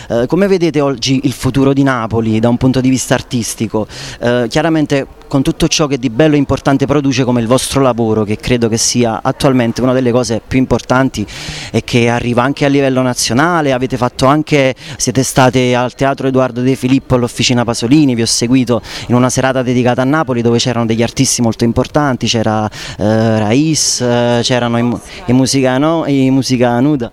eh, 0.09 0.27
come 0.27 0.47
vedete 0.47 0.81
oggi 0.81 1.21
il 1.25 1.33
futuro 1.33 1.73
di 1.73 1.83
Napoli 1.83 2.41
da 2.41 2.49
un 2.49 2.57
punto 2.57 2.81
di 2.81 2.89
vista 2.89 3.15
artistico? 3.15 3.87
Eh, 4.21 4.47
chiaramente 4.49 5.07
con 5.27 5.43
tutto 5.43 5.67
ciò 5.69 5.87
che 5.87 5.99
di 5.99 6.11
bello 6.11 6.35
e 6.35 6.39
importante 6.39 6.87
produce 6.87 7.25
come 7.25 7.41
il 7.41 7.47
vostro 7.47 7.81
lavoro, 7.81 8.25
che 8.25 8.37
credo 8.37 8.69
che 8.69 8.77
sia 8.77 9.21
attualmente 9.23 9.81
una 9.81 9.93
delle 9.93 10.13
cose 10.13 10.41
più 10.47 10.59
importanti 10.59 11.27
e 11.71 11.83
che 11.85 12.09
arriva 12.09 12.43
anche 12.43 12.65
a 12.65 12.69
livello 12.69 13.03
nazionale, 13.03 13.73
avete 13.73 13.97
fatto 13.97 14.27
anche, 14.27 14.75
siete 14.97 15.23
state 15.23 15.75
al 15.75 15.95
Teatro 15.95 16.29
Edoardo 16.29 16.61
De 16.61 16.77
Filippo 16.77 17.17
all'Officina 17.17 17.65
Pasolini, 17.65 18.15
vi 18.15 18.23
ho 18.23 18.27
seguito 18.27 18.81
in 19.09 19.15
una 19.15 19.31
serata 19.31 19.63
dedicata 19.63 20.03
a 20.03 20.05
Napoli 20.05 20.43
dove 20.43 20.59
c'erano 20.59 20.87
degli 20.87 21.03
artisti 21.03 21.43
molto 21.43 21.65
importanti, 21.65 22.27
c'era 22.27 22.69
eh, 22.99 23.39
Raiz, 23.39 24.01
eh, 24.01 24.41
c'erano 24.43 24.79
i, 24.79 24.99
i, 25.27 25.33
musica, 25.33 25.79
no? 25.79 26.05
i 26.07 26.31
musica 26.31 26.79
nuda. 26.81 27.11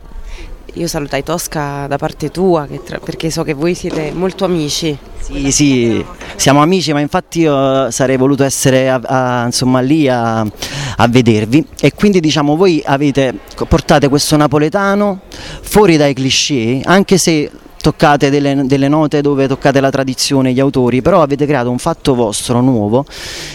Io 0.75 0.88
salutai 0.88 1.24
Tosca 1.24 1.86
da 1.86 1.98
parte 1.98 2.32
tua 2.32 2.68
tra, 2.84 2.98
perché 2.98 3.30
so 3.30 3.44
che 3.44 3.53
voi 3.53 3.75
siete 3.75 4.12
molto 4.12 4.44
amici. 4.44 4.98
Sì, 5.20 5.51
sì, 5.51 6.06
siamo 6.36 6.62
amici, 6.63 6.92
ma 6.94 7.00
infatti 7.00 7.42
io 7.42 7.92
sarei 7.92 8.18
voluto 8.18 8.44
essere 8.44 8.89
a, 8.89 9.00
a, 9.03 9.46
insomma, 9.46 9.82
lì 9.82 10.10
a, 10.10 10.39
a, 10.39 11.08
vedervi 11.08 11.65
e 11.80 11.94
quindi 11.94 12.20
diciamo 12.20 12.56
voi 12.56 12.82
avete, 12.84 13.36
portate 13.68 14.10
questo 14.10 14.36
napoletano 14.36 15.22
fuori 15.62 15.96
dai 15.96 16.13
cliché, 16.13 16.82
anche 16.84 17.18
se 17.20 17.51
toccate 17.83 18.29
delle, 18.29 18.65
delle, 18.65 18.87
note 18.87 19.19
dove 19.19 19.45
toccate 19.45 19.81
la 19.81 19.89
tradizione, 19.89 20.53
gli 20.53 20.61
autori, 20.61 21.01
però 21.01 21.21
avete 21.21 21.45
creato 21.45 21.69
un 21.69 21.79
fatto 21.79 22.15
vostro 22.15 22.61
nuovo 22.61 23.05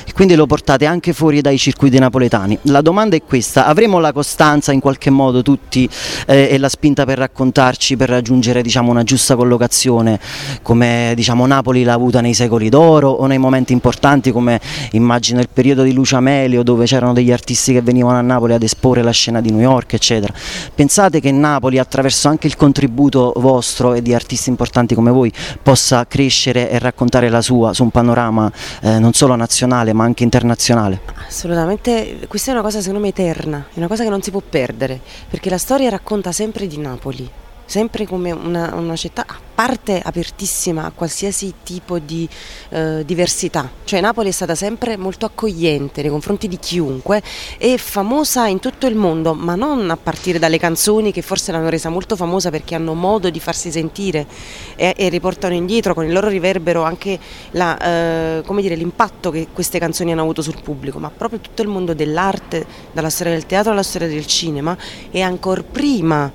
e 0.06 0.12
quindi 0.12 0.34
lo 0.34 0.44
portate 0.44 0.84
anche 0.84 1.14
fuori 1.14 1.40
dai 1.40 1.56
circuiti 1.56 1.98
napoletani. 1.98 2.58
La 2.64 2.82
domanda 2.82 3.16
è 3.16 3.22
questa, 3.22 3.64
avremo 3.64 4.00
la 4.00 4.12
costanza 4.12 4.72
in 4.72 4.80
qualche 4.80 5.08
modo 5.08 5.40
tutti 5.40 5.88
eh, 6.26 6.48
e 6.50 6.58
la 6.58 6.68
spinta 6.68 7.06
per 7.06 7.16
raccontarci, 7.16 7.96
per 7.96 8.10
raggiungere 8.10 8.60
diciamo, 8.60 8.90
una 8.90 9.02
giusta 9.02 9.34
collocazione 9.34 10.20
come 10.60 11.14
diciamo, 11.16 11.46
Napoli 11.46 11.82
l'ha 11.82 11.94
avuta 11.94 12.20
nei 12.20 12.34
secoli 12.34 12.68
d'oro 12.68 13.08
o 13.08 13.24
nei 13.24 13.38
momenti 13.38 13.72
importanti 13.72 14.30
come 14.30 14.60
immagino 14.90 15.40
il 15.40 15.48
periodo 15.50 15.84
di 15.84 15.94
Lucia 15.94 16.20
Melio 16.20 16.62
dove 16.62 16.84
c'erano 16.84 17.14
degli 17.14 17.32
artisti 17.32 17.72
che 17.72 17.80
venivano 17.80 18.18
a 18.18 18.22
Napoli 18.22 18.52
ad 18.52 18.62
esporre 18.62 19.02
la 19.02 19.10
scena 19.10 19.40
di 19.40 19.50
New 19.50 19.62
York 19.62 19.94
eccetera. 19.94 20.34
Pensate 20.74 21.18
che 21.18 21.32
Napoli 21.32 21.78
attraverso 21.78 22.28
anche 22.28 22.46
il 22.46 22.56
contributo 22.56 23.32
vostro 23.36 23.94
e 23.94 24.02
di 24.02 24.16
artisti 24.18 24.50
importanti 24.50 24.94
come 24.94 25.10
voi 25.10 25.32
possa 25.62 26.06
crescere 26.06 26.70
e 26.70 26.78
raccontare 26.78 27.28
la 27.28 27.40
sua 27.40 27.72
su 27.72 27.82
un 27.82 27.90
panorama 27.90 28.50
eh, 28.82 28.98
non 28.98 29.12
solo 29.12 29.34
nazionale 29.34 29.92
ma 29.92 30.04
anche 30.04 30.22
internazionale? 30.22 31.00
Assolutamente, 31.26 32.26
questa 32.28 32.50
è 32.50 32.54
una 32.54 32.62
cosa 32.62 32.80
secondo 32.80 33.00
me 33.00 33.08
eterna, 33.08 33.66
è 33.72 33.78
una 33.78 33.88
cosa 33.88 34.02
che 34.02 34.10
non 34.10 34.22
si 34.22 34.30
può 34.30 34.42
perdere, 34.46 35.00
perché 35.28 35.50
la 35.50 35.58
storia 35.58 35.88
racconta 35.88 36.32
sempre 36.32 36.66
di 36.66 36.78
Napoli 36.78 37.30
sempre 37.68 38.06
come 38.06 38.30
una, 38.30 38.74
una, 38.74 38.96
città 38.96 39.24
a 39.26 39.36
parte 39.54 40.00
apertissima 40.02 40.86
a 40.86 40.90
qualsiasi 40.94 41.52
tipo 41.62 41.98
di 41.98 42.26
eh, 42.70 43.04
diversità, 43.04 43.70
cioè 43.84 44.00
Napoli 44.00 44.30
è 44.30 44.32
stata 44.32 44.54
sempre 44.54 44.96
molto 44.96 45.26
accogliente 45.26 46.00
nei 46.00 46.10
confronti 46.10 46.48
di 46.48 46.58
chiunque 46.58 47.22
e 47.58 47.76
famosa 47.76 48.46
in 48.46 48.58
tutto 48.58 48.86
il 48.86 48.94
mondo, 48.94 49.34
ma 49.34 49.54
non 49.54 49.90
a 49.90 49.98
partire 49.98 50.38
dalle 50.38 50.58
canzoni 50.58 51.12
che 51.12 51.20
forse 51.20 51.52
l'hanno 51.52 51.68
resa 51.68 51.90
molto 51.90 52.16
famosa 52.16 52.48
perché 52.48 52.74
hanno 52.74 52.94
modo 52.94 53.28
di 53.28 53.38
farsi 53.38 53.70
sentire 53.70 54.26
e, 54.74 54.94
e 54.96 55.10
riportano 55.10 55.52
indietro 55.52 55.92
con 55.92 56.06
il 56.06 56.12
loro 56.12 56.28
riverbero 56.28 56.84
anche 56.84 57.18
la, 57.50 58.40
eh, 58.40 58.42
dire, 58.60 58.76
l'impatto 58.76 59.30
che 59.30 59.48
queste 59.52 59.78
canzoni 59.78 60.12
hanno 60.12 60.22
avuto 60.22 60.40
sul 60.40 60.62
pubblico, 60.62 60.98
ma 60.98 61.10
proprio 61.10 61.38
tutto 61.40 61.60
il 61.60 61.68
mondo 61.68 61.92
dell'arte, 61.92 62.64
dalla 62.92 63.10
storia 63.10 63.34
del 63.34 63.44
teatro 63.44 63.72
alla 63.72 63.82
storia 63.82 64.08
del 64.08 64.24
cinema 64.24 64.74
e 65.10 65.20
ancora 65.20 65.62
prima 65.62 66.32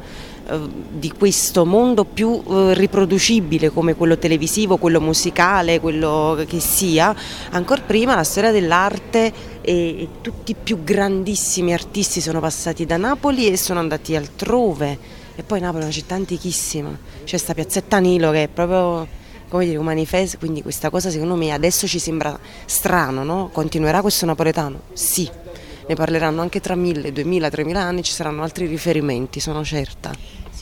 di 0.89 1.11
questo 1.11 1.65
mondo 1.65 2.03
più 2.03 2.41
eh, 2.45 2.73
riproducibile 2.73 3.69
come 3.69 3.95
quello 3.95 4.17
televisivo, 4.17 4.77
quello 4.77 4.99
musicale, 4.99 5.79
quello 5.79 6.37
che 6.47 6.59
sia, 6.59 7.15
ancora 7.51 7.81
prima 7.81 8.15
la 8.15 8.23
storia 8.23 8.51
dell'arte 8.51 9.31
e, 9.61 10.07
tutti 10.21 10.51
i 10.51 10.55
più 10.61 10.83
grandissimi 10.83 11.73
artisti 11.73 12.19
sono 12.19 12.39
passati 12.39 12.85
da 12.85 12.97
Napoli 12.97 13.47
e 13.47 13.57
sono 13.57 13.79
andati 13.79 14.15
altrove 14.15 15.21
e 15.35 15.43
poi 15.43 15.59
Napoli 15.61 15.81
è 15.81 15.85
una 15.85 15.93
città 15.93 16.15
antichissima, 16.15 16.95
c'è 17.23 17.37
sta 17.37 17.53
piazzetta 17.53 17.97
Nilo 17.99 18.31
che 18.31 18.43
è 18.43 18.47
proprio 18.47 19.07
come 19.47 19.65
dire 19.65 19.77
un 19.77 19.85
manifesto, 19.85 20.37
quindi 20.39 20.61
questa 20.61 20.89
cosa 20.89 21.09
secondo 21.09 21.35
me 21.35 21.51
adesso 21.51 21.87
ci 21.87 21.99
sembra 21.99 22.37
strano, 22.65 23.23
no? 23.23 23.49
Continuerà 23.53 24.01
questo 24.01 24.25
napoletano? 24.25 24.81
Sì, 24.93 25.29
ne 25.87 25.95
parleranno 25.95 26.41
anche 26.41 26.59
tra 26.59 26.75
mille, 26.75 27.11
duemila, 27.11 27.49
tremila 27.49 27.81
anni, 27.81 28.03
ci 28.03 28.13
saranno 28.13 28.43
altri 28.43 28.65
riferimenti, 28.65 29.39
sono 29.39 29.63
certa. 29.63 30.11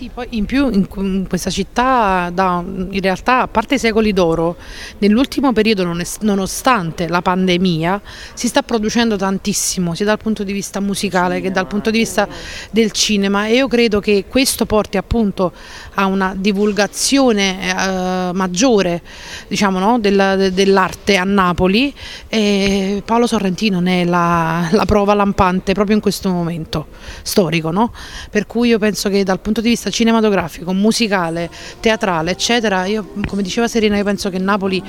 Sì, 0.01 0.09
poi 0.11 0.25
in 0.31 0.45
più 0.45 0.67
in, 0.71 1.27
questa 1.27 1.51
città, 1.51 2.31
da, 2.33 2.63
in 2.65 3.01
realtà 3.01 3.41
a 3.41 3.47
parte 3.47 3.75
i 3.75 3.77
secoli 3.77 4.13
d'oro, 4.13 4.55
nell'ultimo 4.97 5.53
periodo 5.53 5.87
nonostante 6.21 7.07
la 7.07 7.21
pandemia 7.21 8.01
si 8.33 8.47
sta 8.47 8.63
producendo 8.63 9.15
tantissimo 9.15 9.93
sia 9.93 10.05
dal 10.05 10.17
punto 10.17 10.41
di 10.41 10.53
vista 10.53 10.79
musicale 10.79 11.39
che 11.39 11.51
dal 11.51 11.67
punto 11.67 11.91
di 11.91 11.99
vista 11.99 12.27
del 12.71 12.91
cinema 12.91 13.45
e 13.45 13.57
io 13.57 13.67
credo 13.67 13.99
che 13.99 14.25
questo 14.27 14.65
porti 14.65 14.97
appunto 14.97 15.53
a 15.93 16.07
una 16.07 16.33
divulgazione 16.35 17.59
eh, 17.59 18.31
maggiore 18.33 19.03
diciamo, 19.47 19.77
no, 19.77 19.99
della, 19.99 20.35
dell'arte 20.35 21.17
a 21.17 21.25
Napoli 21.25 21.93
e 22.27 23.03
Paolo 23.05 23.27
Sorrentino 23.27 23.79
ne 23.79 24.01
è 24.01 24.05
la, 24.05 24.67
la, 24.71 24.85
prova 24.85 25.13
lampante 25.13 25.73
proprio 25.73 25.95
in 25.95 26.01
questo 26.01 26.31
momento 26.31 26.87
storico, 27.21 27.69
no? 27.69 27.93
per 28.31 28.47
cui 28.47 28.69
io 28.69 28.79
penso 28.79 29.07
che 29.07 29.23
dal 29.23 29.39
punto 29.39 29.61
di 29.61 29.69
vista 29.69 29.89
cinematografico, 29.91 30.73
musicale, 30.73 31.49
teatrale, 31.79 32.31
eccetera, 32.31 32.85
io 32.85 33.05
come 33.27 33.41
diceva 33.41 33.67
Serena, 33.67 33.97
io 33.97 34.03
penso 34.03 34.29
che 34.29 34.39
Napoli 34.39 34.81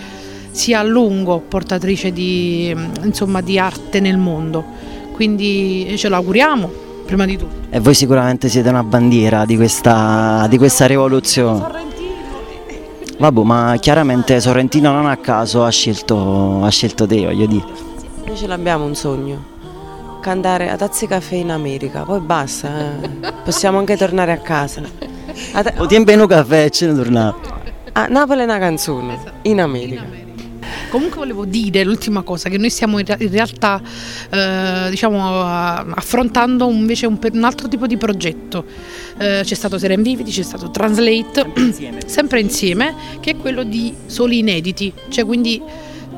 sia 0.51 0.81
a 0.81 0.83
lungo 0.83 1.41
portatrice 1.41 2.13
di, 2.13 2.75
insomma, 3.03 3.41
di 3.41 3.59
arte 3.59 4.01
nel 4.01 4.19
mondo. 4.19 4.65
Quindi 5.13 5.95
ce 5.97 6.09
l'auguriamo, 6.09 6.71
prima 7.05 7.27
di 7.27 7.37
tutto. 7.37 7.69
E 7.71 7.81
voi 7.81 7.95
sicuramente 7.95 8.49
siete 8.49 8.69
una 8.69 8.83
bandiera 8.83 9.45
di 9.45 9.57
questa, 9.57 10.47
di 10.49 10.59
questa 10.59 10.87
rivoluzione. 10.87 11.59
Sorrentino. 11.59 12.11
Vabbè, 13.19 13.43
ma 13.43 13.77
chiaramente 13.81 14.41
Sorrentino 14.41 14.93
non 14.93 15.07
a 15.07 15.17
caso 15.17 15.65
ha 15.65 15.71
scelto, 15.71 16.63
ha 16.65 16.71
scelto 16.71 17.07
te, 17.07 17.25
voglio 17.25 17.47
dire. 17.47 17.65
Noi 18.25 18.37
ce 18.37 18.47
l'abbiamo 18.47 18.85
un 18.85 18.95
sogno 18.95 19.52
cantare 20.23 20.71
a 20.71 20.77
Tazzi 20.77 21.09
Caffè 21.09 21.35
in 21.35 21.51
America, 21.51 22.05
poi 22.05 22.21
basta, 22.21 22.71
eh. 23.03 23.33
possiamo 23.45 23.79
anche 23.79 23.97
tornare 23.97 24.31
a 24.31 24.39
casa. 24.39 24.81
Ad... 25.53 25.75
O 25.79 25.87
tempo 25.87 26.13
in 26.13 26.25
caffè 26.27 26.65
e 26.67 26.71
ce 26.71 26.87
ne 26.87 26.95
torniamo. 26.95 27.37
A 27.93 28.07
Napoli 28.07 28.41
è 28.41 28.45
una 28.45 28.59
canzone, 28.59 29.19
in 29.43 29.61
America. 29.61 30.05
Comunque 30.91 31.19
volevo 31.19 31.45
dire 31.45 31.83
l'ultima 31.83 32.23
cosa, 32.23 32.49
che 32.49 32.57
noi 32.57 32.71
stiamo 32.71 32.99
in, 32.99 33.07
realtà 33.07 33.81
eh, 34.31 34.87
diciamo, 34.91 35.43
affrontando 35.43 36.71
invece 36.71 37.07
un, 37.07 37.19
un, 37.21 37.45
altro 37.45 37.67
tipo 37.67 37.87
di 37.87 37.97
progetto. 37.97 38.65
Eh, 39.19 39.41
c'è 39.43 39.55
stato 39.55 39.77
Serendipity, 39.77 40.31
c'è 40.31 40.43
stato 40.43 40.71
Translate, 40.71 41.33
sempre 41.35 41.63
insieme. 41.63 41.99
sempre 42.07 42.41
insieme, 42.41 42.95
che 43.21 43.33
è 43.33 43.37
quello 43.37 43.65
di 43.65 43.93
soli 44.07 44.39
inediti, 44.39 44.93
cioè 45.09 45.25
quindi 45.25 45.61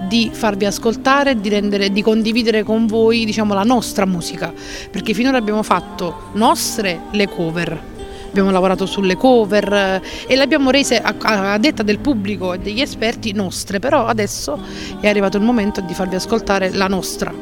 di 0.07 0.31
farvi 0.33 0.65
ascoltare, 0.65 1.41
di, 1.41 1.49
rendere, 1.49 1.91
di 1.91 2.03
condividere 2.03 2.63
con 2.63 2.87
voi 2.87 3.25
diciamo, 3.25 3.55
la 3.55 3.63
nostra 3.63 4.07
musica, 4.07 4.53
perché 4.91 5.15
finora 5.15 5.39
abbiamo 5.39 5.63
fatto 5.63 6.31
nostre 6.33 7.03
le 7.13 7.29
cover, 7.29 7.93
abbiamo 8.29 8.51
lavorato 8.51 8.85
sulle 8.85 9.17
cover 9.17 9.73
eh, 9.73 10.03
e 10.27 10.37
le 10.37 10.43
abbiamo 10.43 10.71
rese 10.71 11.01
a, 11.01 11.15
a, 11.53 11.59
detta 11.59 11.83
del 11.83 11.99
pubblico 11.99 12.53
e 12.53 12.59
degli 12.59 12.81
esperti 12.81 13.33
nostre, 13.33 13.79
però 13.79 14.07
adesso 14.07 14.59
è 15.01 15.09
arrivato 15.09 15.37
il 15.37 15.45
momento 15.45 15.81
di 15.81 15.95
farvi 15.95 16.17
ascoltare 16.17 16.71
la 16.73 16.89
nostra 16.89 17.33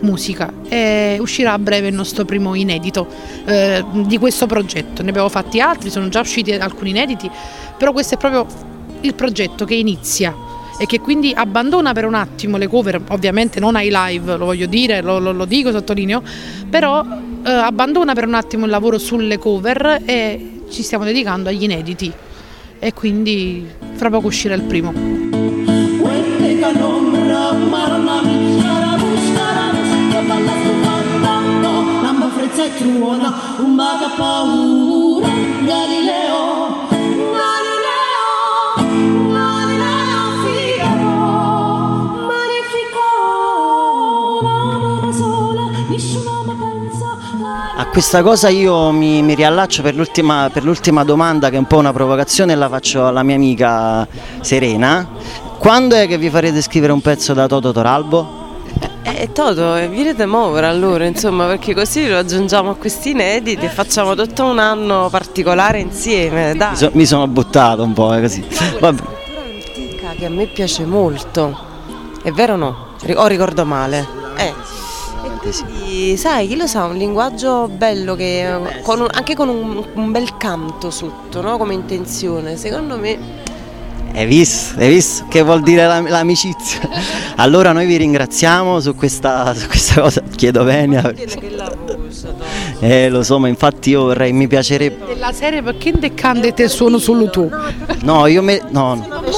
musica. 0.00 0.50
E 0.68 1.18
uscirà 1.20 1.52
a 1.52 1.58
breve 1.58 1.88
il 1.88 1.94
nostro 1.94 2.24
primo 2.24 2.54
inedito 2.54 3.06
eh, 3.44 3.84
di 4.06 4.16
questo 4.18 4.46
progetto. 4.46 5.02
Ne 5.02 5.10
abbiamo 5.10 5.28
fatti 5.28 5.60
altri, 5.60 5.90
sono 5.90 6.08
già 6.08 6.20
usciti 6.20 6.52
alcuni 6.52 6.90
inediti, 6.90 7.30
però 7.76 7.92
questo 7.92 8.14
è 8.14 8.16
proprio 8.16 8.46
il 9.00 9.14
progetto 9.14 9.64
che 9.64 9.74
inizia 9.74 10.34
e 10.78 10.86
che 10.86 11.00
quindi 11.00 11.32
abbandona 11.34 11.92
per 11.92 12.04
un 12.04 12.14
attimo 12.14 12.56
le 12.56 12.68
cover, 12.68 13.00
ovviamente 13.08 13.58
non 13.58 13.74
ai 13.74 13.88
live, 13.90 14.36
lo 14.36 14.44
voglio 14.44 14.66
dire, 14.66 15.02
lo, 15.02 15.18
lo, 15.18 15.32
lo 15.32 15.44
dico, 15.44 15.72
sottolineo, 15.72 16.22
però 16.70 17.04
eh, 17.44 17.50
abbandona 17.50 18.14
per 18.14 18.26
un 18.26 18.34
attimo 18.34 18.64
il 18.64 18.70
lavoro 18.70 18.98
sulle 18.98 19.38
cover 19.38 20.02
e 20.04 20.60
ci 20.70 20.82
stiamo 20.82 21.04
dedicando 21.04 21.48
agli 21.48 21.64
inediti 21.64 22.12
e 22.78 22.94
quindi 22.94 23.66
fra 23.94 24.08
poco 24.08 24.28
uscirà 24.28 24.54
il 24.54 24.62
primo. 24.62 25.26
un 33.58 33.74
baga 33.76 34.08
paura 34.16 35.28
Galileo 35.64 36.27
questa 47.90 48.22
cosa 48.22 48.48
io 48.48 48.90
mi, 48.90 49.22
mi 49.22 49.34
riallaccio 49.34 49.82
per 49.82 49.94
l'ultima, 49.94 50.50
per 50.52 50.64
l'ultima 50.64 51.04
domanda 51.04 51.50
che 51.50 51.56
è 51.56 51.58
un 51.58 51.66
po' 51.66 51.78
una 51.78 51.92
provocazione 51.92 52.52
e 52.52 52.56
la 52.56 52.68
faccio 52.68 53.06
alla 53.06 53.22
mia 53.22 53.34
amica 53.34 54.06
Serena. 54.40 55.06
Quando 55.58 55.96
è 55.96 56.06
che 56.06 56.18
vi 56.18 56.30
farete 56.30 56.62
scrivere 56.62 56.92
un 56.92 57.00
pezzo 57.00 57.34
da 57.34 57.46
Toto 57.46 57.72
Toralbo? 57.72 58.46
Eh, 59.02 59.22
eh 59.22 59.32
Toto, 59.32 59.76
eh, 59.76 59.88
venite 59.88 60.22
a 60.22 60.26
muovere 60.26 60.66
allora, 60.66 61.04
insomma, 61.04 61.46
perché 61.46 61.74
così 61.74 62.08
lo 62.08 62.18
aggiungiamo 62.18 62.70
a 62.70 62.74
questi 62.76 63.10
inediti 63.10 63.64
e 63.64 63.68
facciamo 63.68 64.14
tutto 64.14 64.44
un 64.44 64.58
anno 64.58 65.08
particolare 65.10 65.80
insieme. 65.80 66.54
Dai. 66.54 66.70
Mi, 66.70 66.76
so, 66.76 66.90
mi 66.92 67.06
sono 67.06 67.26
buttato 67.26 67.82
un 67.82 67.92
po' 67.92 68.08
così. 68.08 68.44
Vabbè. 68.78 69.02
antica 69.44 70.10
che 70.16 70.24
a 70.26 70.30
me 70.30 70.46
piace 70.46 70.84
molto, 70.84 71.58
è 72.22 72.30
vero 72.30 72.52
o 72.54 72.56
no? 72.56 72.86
O 73.14 73.26
ricordo 73.26 73.64
male? 73.64 74.17
Quindi, 75.50 76.16
sai, 76.16 76.46
chi 76.46 76.56
lo 76.56 76.66
sa, 76.66 76.84
un 76.84 76.96
linguaggio 76.96 77.68
bello 77.68 78.14
che, 78.14 78.46
con 78.82 79.00
un, 79.00 79.08
anche 79.10 79.34
con 79.34 79.48
un, 79.48 79.84
un, 79.94 80.12
bel 80.12 80.36
canto 80.36 80.90
sotto, 80.90 81.40
no? 81.40 81.56
come 81.56 81.74
intenzione, 81.74 82.56
secondo 82.56 82.98
me... 82.98 83.46
Hai 84.12 84.26
visto? 84.26 84.78
Hai 84.78 84.88
visto 84.88 85.26
che 85.28 85.42
vuol 85.42 85.62
dire 85.62 85.86
l'amicizia? 85.86 86.80
Allora 87.36 87.72
noi 87.72 87.86
vi 87.86 87.96
ringraziamo 87.96 88.80
su 88.80 88.94
questa, 88.94 89.54
su 89.54 89.68
questa 89.68 90.00
cosa, 90.00 90.22
chiedo 90.34 90.64
venia. 90.64 91.12
Eh, 92.80 93.08
lo 93.08 93.24
so, 93.24 93.40
ma 93.40 93.48
infatti 93.48 93.90
io 93.90 94.04
vorrei, 94.04 94.32
mi 94.32 94.46
piacerebbe... 94.46 95.06
Della 95.06 95.32
serie 95.32 95.62
perché 95.62 95.88
in 95.88 95.98
deccante 95.98 96.52
te 96.54 96.68
suono 96.68 96.98
solo 96.98 97.28
tu? 97.28 97.50
No, 98.02 98.26
io 98.26 98.40
me... 98.40 98.62
No, 98.70 98.94
no. 98.94 99.20
L'ho 99.20 99.32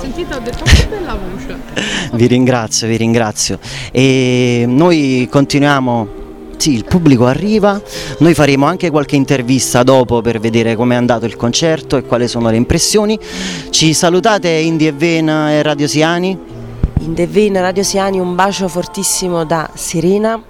sentita, 0.00 0.36
ho 0.36 0.40
detto 0.40 0.64
che 0.64 0.86
bella 0.88 1.14
voce. 1.16 1.58
Vi 2.12 2.26
ringrazio, 2.26 2.88
vi 2.88 2.96
ringrazio. 2.96 3.58
E 3.92 4.64
noi 4.66 5.28
continuiamo. 5.30 6.18
Sì, 6.56 6.74
il 6.74 6.84
pubblico 6.84 7.24
arriva, 7.24 7.80
noi 8.18 8.34
faremo 8.34 8.66
anche 8.66 8.90
qualche 8.90 9.16
intervista 9.16 9.82
dopo 9.82 10.20
per 10.20 10.40
vedere 10.40 10.76
com'è 10.76 10.94
andato 10.94 11.24
il 11.24 11.34
concerto 11.34 11.96
e 11.96 12.02
quali 12.02 12.28
sono 12.28 12.50
le 12.50 12.56
impressioni. 12.56 13.18
Ci 13.70 13.94
salutate 13.94 14.48
Indie 14.48 14.88
e 14.88 14.92
Vena 14.92 15.52
e 15.52 15.62
Radio 15.62 15.86
Siani? 15.86 16.38
In 16.98 17.14
Devin 17.14 17.54
Radio 17.54 17.82
Siani 17.82 18.20
un 18.20 18.34
bacio 18.34 18.68
fortissimo 18.68 19.46
da 19.46 19.70
Serena. 19.72 20.49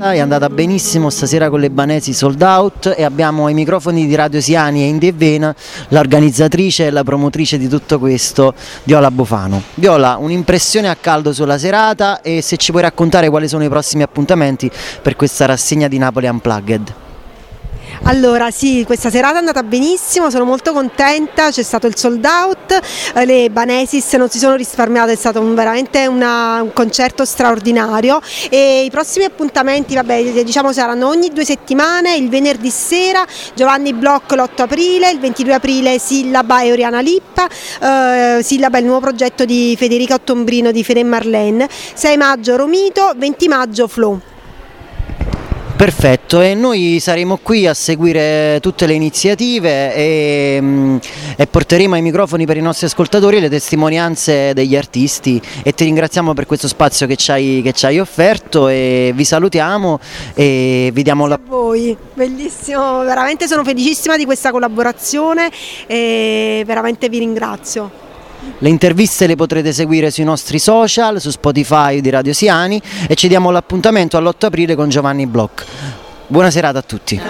È 0.00 0.18
andata 0.18 0.48
benissimo 0.48 1.10
stasera 1.10 1.50
con 1.50 1.60
le 1.60 1.68
Banesi 1.68 2.14
sold 2.14 2.40
out 2.40 2.94
e 2.96 3.04
abbiamo 3.04 3.44
ai 3.44 3.52
microfoni 3.52 4.06
di 4.06 4.14
Radio 4.14 4.40
Siani 4.40 4.82
e 4.82 4.86
Indie 4.86 5.12
Vena 5.12 5.54
l'organizzatrice 5.88 6.86
e 6.86 6.90
la 6.90 7.04
promotrice 7.04 7.58
di 7.58 7.68
tutto 7.68 7.98
questo, 7.98 8.54
Viola 8.84 9.10
Bofano. 9.10 9.62
Viola, 9.74 10.16
un'impressione 10.16 10.88
a 10.88 10.96
caldo 10.98 11.34
sulla 11.34 11.58
serata 11.58 12.22
e 12.22 12.40
se 12.40 12.56
ci 12.56 12.70
puoi 12.70 12.82
raccontare 12.82 13.28
quali 13.28 13.46
sono 13.46 13.62
i 13.62 13.68
prossimi 13.68 14.02
appuntamenti 14.02 14.70
per 15.02 15.16
questa 15.16 15.44
rassegna 15.44 15.86
di 15.86 15.98
Napoli 15.98 16.28
Unplugged. 16.28 16.94
Allora 18.04 18.50
sì, 18.50 18.82
questa 18.84 19.10
serata 19.10 19.34
è 19.36 19.38
andata 19.38 19.62
benissimo, 19.62 20.30
sono 20.30 20.44
molto 20.44 20.72
contenta, 20.72 21.50
c'è 21.50 21.62
stato 21.62 21.86
il 21.86 21.96
sold 21.96 22.24
out, 22.24 22.80
eh, 23.14 23.24
le 23.26 23.50
Banesis 23.50 24.14
non 24.14 24.28
si 24.30 24.38
sono 24.38 24.56
risparmiate, 24.56 25.12
è 25.12 25.16
stato 25.16 25.38
un- 25.40 25.54
veramente 25.54 26.06
una- 26.06 26.60
un 26.62 26.72
concerto 26.72 27.24
straordinario 27.24 28.18
e 28.48 28.84
i 28.84 28.90
prossimi 28.90 29.26
appuntamenti 29.26 29.94
vabbè, 29.94 30.42
diciamo 30.42 30.72
saranno 30.72 31.08
ogni 31.08 31.28
due 31.28 31.44
settimane, 31.44 32.16
il 32.16 32.30
venerdì 32.30 32.70
sera 32.70 33.24
Giovanni 33.54 33.92
Bloch 33.92 34.32
l'8 34.32 34.62
aprile, 34.62 35.10
il 35.10 35.20
22 35.20 35.54
aprile 35.54 35.98
Sillaba 35.98 36.62
e 36.62 36.72
Oriana 36.72 37.00
Lippa, 37.00 37.46
eh, 37.80 38.42
Sillaba 38.42 38.78
è 38.78 38.80
il 38.80 38.86
nuovo 38.86 39.00
progetto 39.00 39.44
di 39.44 39.76
Federica 39.78 40.14
Ottombrino 40.14 40.72
di 40.72 40.82
Fede 40.82 41.04
Marlene, 41.04 41.68
6 41.94 42.16
maggio 42.16 42.56
Romito, 42.56 43.12
20 43.14 43.46
maggio 43.46 43.86
Flow. 43.86 44.20
Perfetto, 45.80 46.42
e 46.42 46.52
noi 46.52 46.98
saremo 47.00 47.38
qui 47.42 47.66
a 47.66 47.72
seguire 47.72 48.58
tutte 48.60 48.84
le 48.84 48.92
iniziative 48.92 49.94
e, 49.94 50.58
mm, 50.60 50.96
e 51.36 51.46
porteremo 51.46 51.94
ai 51.94 52.02
microfoni 52.02 52.44
per 52.44 52.58
i 52.58 52.60
nostri 52.60 52.84
ascoltatori 52.84 53.40
le 53.40 53.48
testimonianze 53.48 54.52
degli 54.52 54.76
artisti 54.76 55.40
e 55.62 55.72
ti 55.72 55.84
ringraziamo 55.84 56.34
per 56.34 56.44
questo 56.44 56.68
spazio 56.68 57.06
che 57.06 57.16
ci 57.16 57.30
hai, 57.30 57.62
che 57.64 57.72
ci 57.72 57.86
hai 57.86 57.98
offerto 57.98 58.68
e 58.68 59.12
vi 59.14 59.24
salutiamo 59.24 59.98
e 60.34 60.90
vi 60.92 61.02
diamo 61.02 61.26
la... 61.26 61.36
a 61.36 61.40
voi, 61.42 61.96
bellissimo, 62.12 62.98
veramente 62.98 63.46
sono 63.46 63.64
felicissima 63.64 64.18
di 64.18 64.26
questa 64.26 64.50
collaborazione 64.50 65.50
e 65.86 66.62
veramente 66.66 67.08
vi 67.08 67.20
ringrazio. 67.20 68.08
Le 68.58 68.68
interviste 68.68 69.26
le 69.26 69.36
potrete 69.36 69.72
seguire 69.72 70.10
sui 70.10 70.24
nostri 70.24 70.58
social, 70.58 71.20
su 71.20 71.30
Spotify 71.30 72.00
di 72.00 72.10
Radio 72.10 72.32
Siani 72.32 72.80
e 73.08 73.14
ci 73.14 73.28
diamo 73.28 73.50
l'appuntamento 73.50 74.16
all'8 74.16 74.46
aprile 74.46 74.74
con 74.74 74.88
Giovanni 74.88 75.26
Bloch. 75.26 75.64
Buona 76.26 76.50
serata 76.50 76.78
a 76.78 76.82
tutti. 76.82 77.20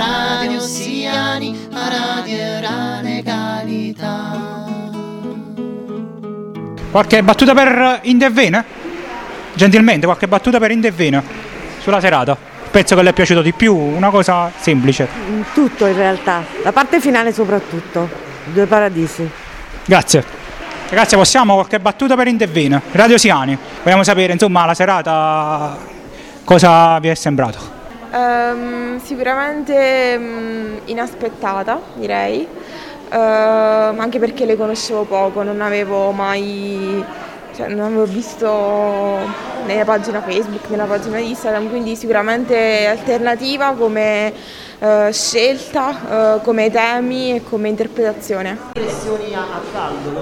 Qualche 6.90 7.22
battuta 7.22 7.54
per 7.54 8.00
Indevena? 8.02 8.64
Gentilmente, 9.54 10.06
qualche 10.06 10.26
battuta 10.26 10.58
per 10.58 10.70
Indevena 10.72 11.22
sulla 11.80 12.00
serata. 12.00 12.36
Penso 12.70 12.94
che 12.94 13.02
le 13.02 13.10
è 13.10 13.12
piaciuto 13.12 13.42
di 13.42 13.52
più, 13.52 13.74
una 13.74 14.10
cosa 14.10 14.50
semplice. 14.58 15.08
Tutto 15.54 15.86
in 15.86 15.96
realtà, 15.96 16.44
la 16.62 16.72
parte 16.72 17.00
finale 17.00 17.32
soprattutto, 17.32 18.08
due 18.52 18.66
paradisi. 18.66 19.28
Grazie. 19.84 20.39
Ragazzi, 20.90 21.14
possiamo 21.14 21.54
qualche 21.54 21.78
battuta 21.78 22.16
per 22.16 22.26
Indevena? 22.26 22.82
Radio 22.90 23.16
Siani. 23.16 23.56
Vogliamo 23.84 24.02
sapere, 24.02 24.32
insomma, 24.32 24.66
la 24.66 24.74
serata 24.74 25.76
cosa 26.42 26.98
vi 26.98 27.06
è 27.06 27.14
sembrato? 27.14 27.58
Ehm, 28.12 29.00
sicuramente 29.00 30.18
mm, 30.18 30.76
inaspettata, 30.86 31.80
direi, 31.94 32.44
Ehm, 33.12 33.98
anche 33.98 34.20
perché 34.20 34.44
le 34.44 34.56
conoscevo 34.56 35.02
poco, 35.02 35.42
non 35.42 35.60
avevo 35.60 36.12
mai, 36.12 37.04
cioè, 37.60 37.68
non 37.68 37.84
avevo 37.84 38.06
visto 38.06 38.48
nella 39.66 39.84
pagina 39.84 40.22
Facebook, 40.22 40.70
nella 40.70 40.84
pagina 40.84 41.18
Instagram, 41.18 41.68
quindi 41.68 41.94
sicuramente 41.94 42.86
alternativa 42.86 43.74
come 43.74 44.32
eh, 44.78 45.10
scelta, 45.12 46.36
eh, 46.36 46.40
come 46.42 46.70
temi 46.70 47.34
e 47.34 47.42
come 47.44 47.68
interpretazione. 47.68 48.56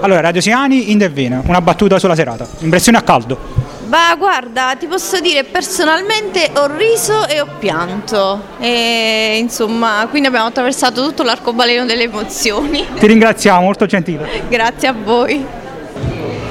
Allora, 0.01 0.19
Radio 0.19 0.41
Siani, 0.41 0.91
Indevena, 0.91 1.41
una 1.45 1.61
battuta 1.61 1.97
sulla 1.97 2.15
serata. 2.15 2.45
Impressione 2.59 2.97
a 2.97 3.01
caldo. 3.03 3.67
Ma 3.87 4.13
guarda, 4.17 4.75
ti 4.77 4.85
posso 4.85 5.19
dire 5.21 5.45
personalmente 5.45 6.51
ho 6.55 6.67
riso 6.75 7.25
e 7.25 7.39
ho 7.39 7.47
pianto. 7.57 8.41
E 8.59 9.37
insomma, 9.39 10.05
quindi 10.09 10.27
abbiamo 10.27 10.47
attraversato 10.47 11.01
tutto 11.03 11.23
l'arcobaleno 11.23 11.85
delle 11.85 12.03
emozioni. 12.03 12.85
Ti 12.99 13.07
ringraziamo, 13.07 13.61
molto 13.61 13.85
gentile. 13.85 14.43
Grazie 14.49 14.87
a 14.89 14.93
voi. 14.93 15.67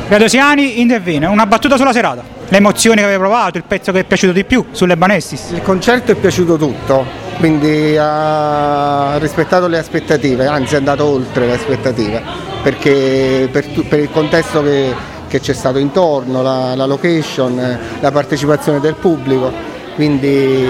Radio 0.09 0.27
Siani, 0.27 0.81
Indevena, 0.81 1.29
una 1.29 1.44
battuta 1.44 1.77
sulla 1.77 1.92
serata. 1.92 2.23
Le 2.49 2.57
emozioni 2.57 2.97
che 2.97 3.05
avete 3.05 3.18
provato, 3.18 3.59
il 3.59 3.64
pezzo 3.64 3.92
che 3.92 4.01
è 4.01 4.05
piaciuto 4.05 4.33
di 4.33 4.42
più 4.44 4.64
sulle 4.71 4.97
Banestis. 4.97 5.51
Il 5.51 5.61
concerto 5.61 6.12
è 6.12 6.14
piaciuto 6.14 6.57
tutto, 6.57 7.05
quindi 7.38 7.94
ha 7.99 9.18
rispettato 9.18 9.66
le 9.68 9.77
aspettative, 9.77 10.47
anzi 10.47 10.75
è 10.75 10.79
andato 10.79 11.05
oltre 11.05 11.44
le 11.44 11.53
aspettative, 11.53 12.23
perché 12.62 13.51
per, 13.53 13.66
per 13.87 13.99
il 13.99 14.11
contesto 14.11 14.62
che, 14.62 14.94
che 15.29 15.40
c'è 15.40 15.53
stato 15.53 15.77
intorno, 15.77 16.40
la, 16.40 16.75
la 16.75 16.87
location, 16.87 17.79
la 18.01 18.11
partecipazione 18.11 18.81
del 18.81 18.94
pubblico, 18.94 19.53
quindi 19.94 20.66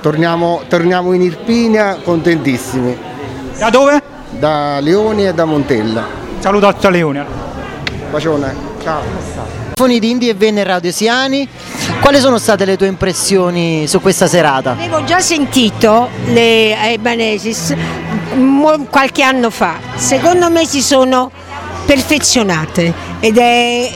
torniamo, 0.00 0.62
torniamo 0.66 1.12
in 1.12 1.20
Irpinia 1.20 1.98
contentissimi, 2.02 2.96
Da 3.58 3.68
dove? 3.68 4.02
da 4.30 4.78
Leoni 4.80 5.26
e 5.26 5.34
da 5.34 5.44
Montella. 5.44 6.06
Saluto 6.38 6.68
a 6.68 6.88
Leone. 6.88 7.57
Bacione, 8.10 8.54
ciao. 8.82 9.02
Microfoni 9.68 9.98
di 10.00 10.10
Indie 10.10 10.30
e 10.30 10.34
Venne 10.34 10.64
Radio 10.64 10.90
Siani, 10.90 11.46
quali 12.00 12.18
sono 12.20 12.38
state 12.38 12.64
le 12.64 12.76
tue 12.76 12.86
impressioni 12.86 13.86
su 13.86 14.00
questa 14.00 14.26
serata? 14.26 14.72
Avevo 14.72 15.04
già 15.04 15.20
sentito 15.20 16.08
le 16.26 16.92
Ebanesis 16.92 17.74
mo- 18.34 18.86
qualche 18.90 19.22
anno 19.22 19.50
fa, 19.50 19.74
secondo 19.94 20.50
me 20.50 20.64
si 20.66 20.80
sono 20.82 21.30
perfezionate 21.86 22.92
ed 23.20 23.38
è, 23.38 23.90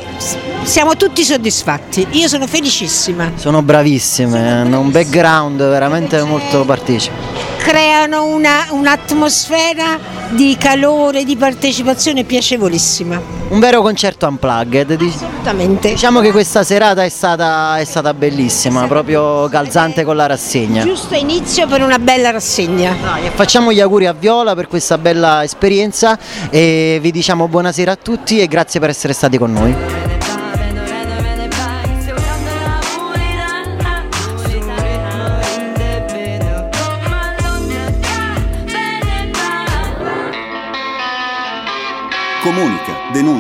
siamo 0.63 0.95
tutti 0.97 1.25
soddisfatti, 1.25 2.07
io 2.11 2.29
sono 2.29 2.47
felicissima, 2.47 3.33
Sono 3.37 3.63
bravissime, 3.63 4.53
hanno 4.61 4.79
un 4.79 4.91
background 4.91 5.59
veramente 5.59 6.23
molto 6.23 6.65
partecipe. 6.65 7.52
Creano 7.63 8.25
una- 8.27 8.67
un'atmosfera 8.71 9.99
di 10.31 10.57
calore, 10.59 11.23
di 11.25 11.37
partecipazione 11.37 12.25
piacevolissima, 12.25 13.21
Un 13.51 13.61
vero 13.61 13.83
concerto 13.83 14.27
unplugged. 14.27 14.91
assolutamente. 15.01 15.91
Diciamo 15.91 16.21
che 16.21 16.33
questa 16.33 16.65
serata 16.65 17.05
è 17.05 17.09
stata, 17.09 17.79
è 17.79 17.85
stata 17.85 18.13
bellissima, 18.15 18.87
proprio 18.89 19.49
calzante 19.49 20.03
con 20.05 20.17
la 20.17 20.27
rassegna. 20.27 20.83
Giusto 20.85 21.15
inizio 21.15 21.67
per 21.69 21.83
una 21.83 21.99
bella 21.99 22.31
rassegna. 22.31 22.97
Dai, 23.01 23.31
facciamo 23.35 23.73
gli 23.73 23.81
auguri 23.81 24.07
a 24.07 24.13
Viola 24.13 24.55
per 24.55 24.67
questa 24.69 24.99
bella 24.99 25.45
esperienza 25.45 26.19
e 26.51 26.99
vi 27.01 27.11
diciamo 27.13 27.47
buonasera 27.47 27.93
a 27.93 27.97
tutti 27.97 28.41
e 28.41 28.47
grazie 28.49 28.81
per 28.81 28.89
essere 28.91 29.13
stati 29.13 29.39
con 29.39 29.53
noi. 29.53 30.02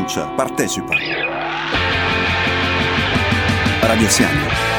Denuncia, 0.03 0.27
partecipa. 0.37 0.95
Radio 3.83 4.09
Siani. 4.09 4.72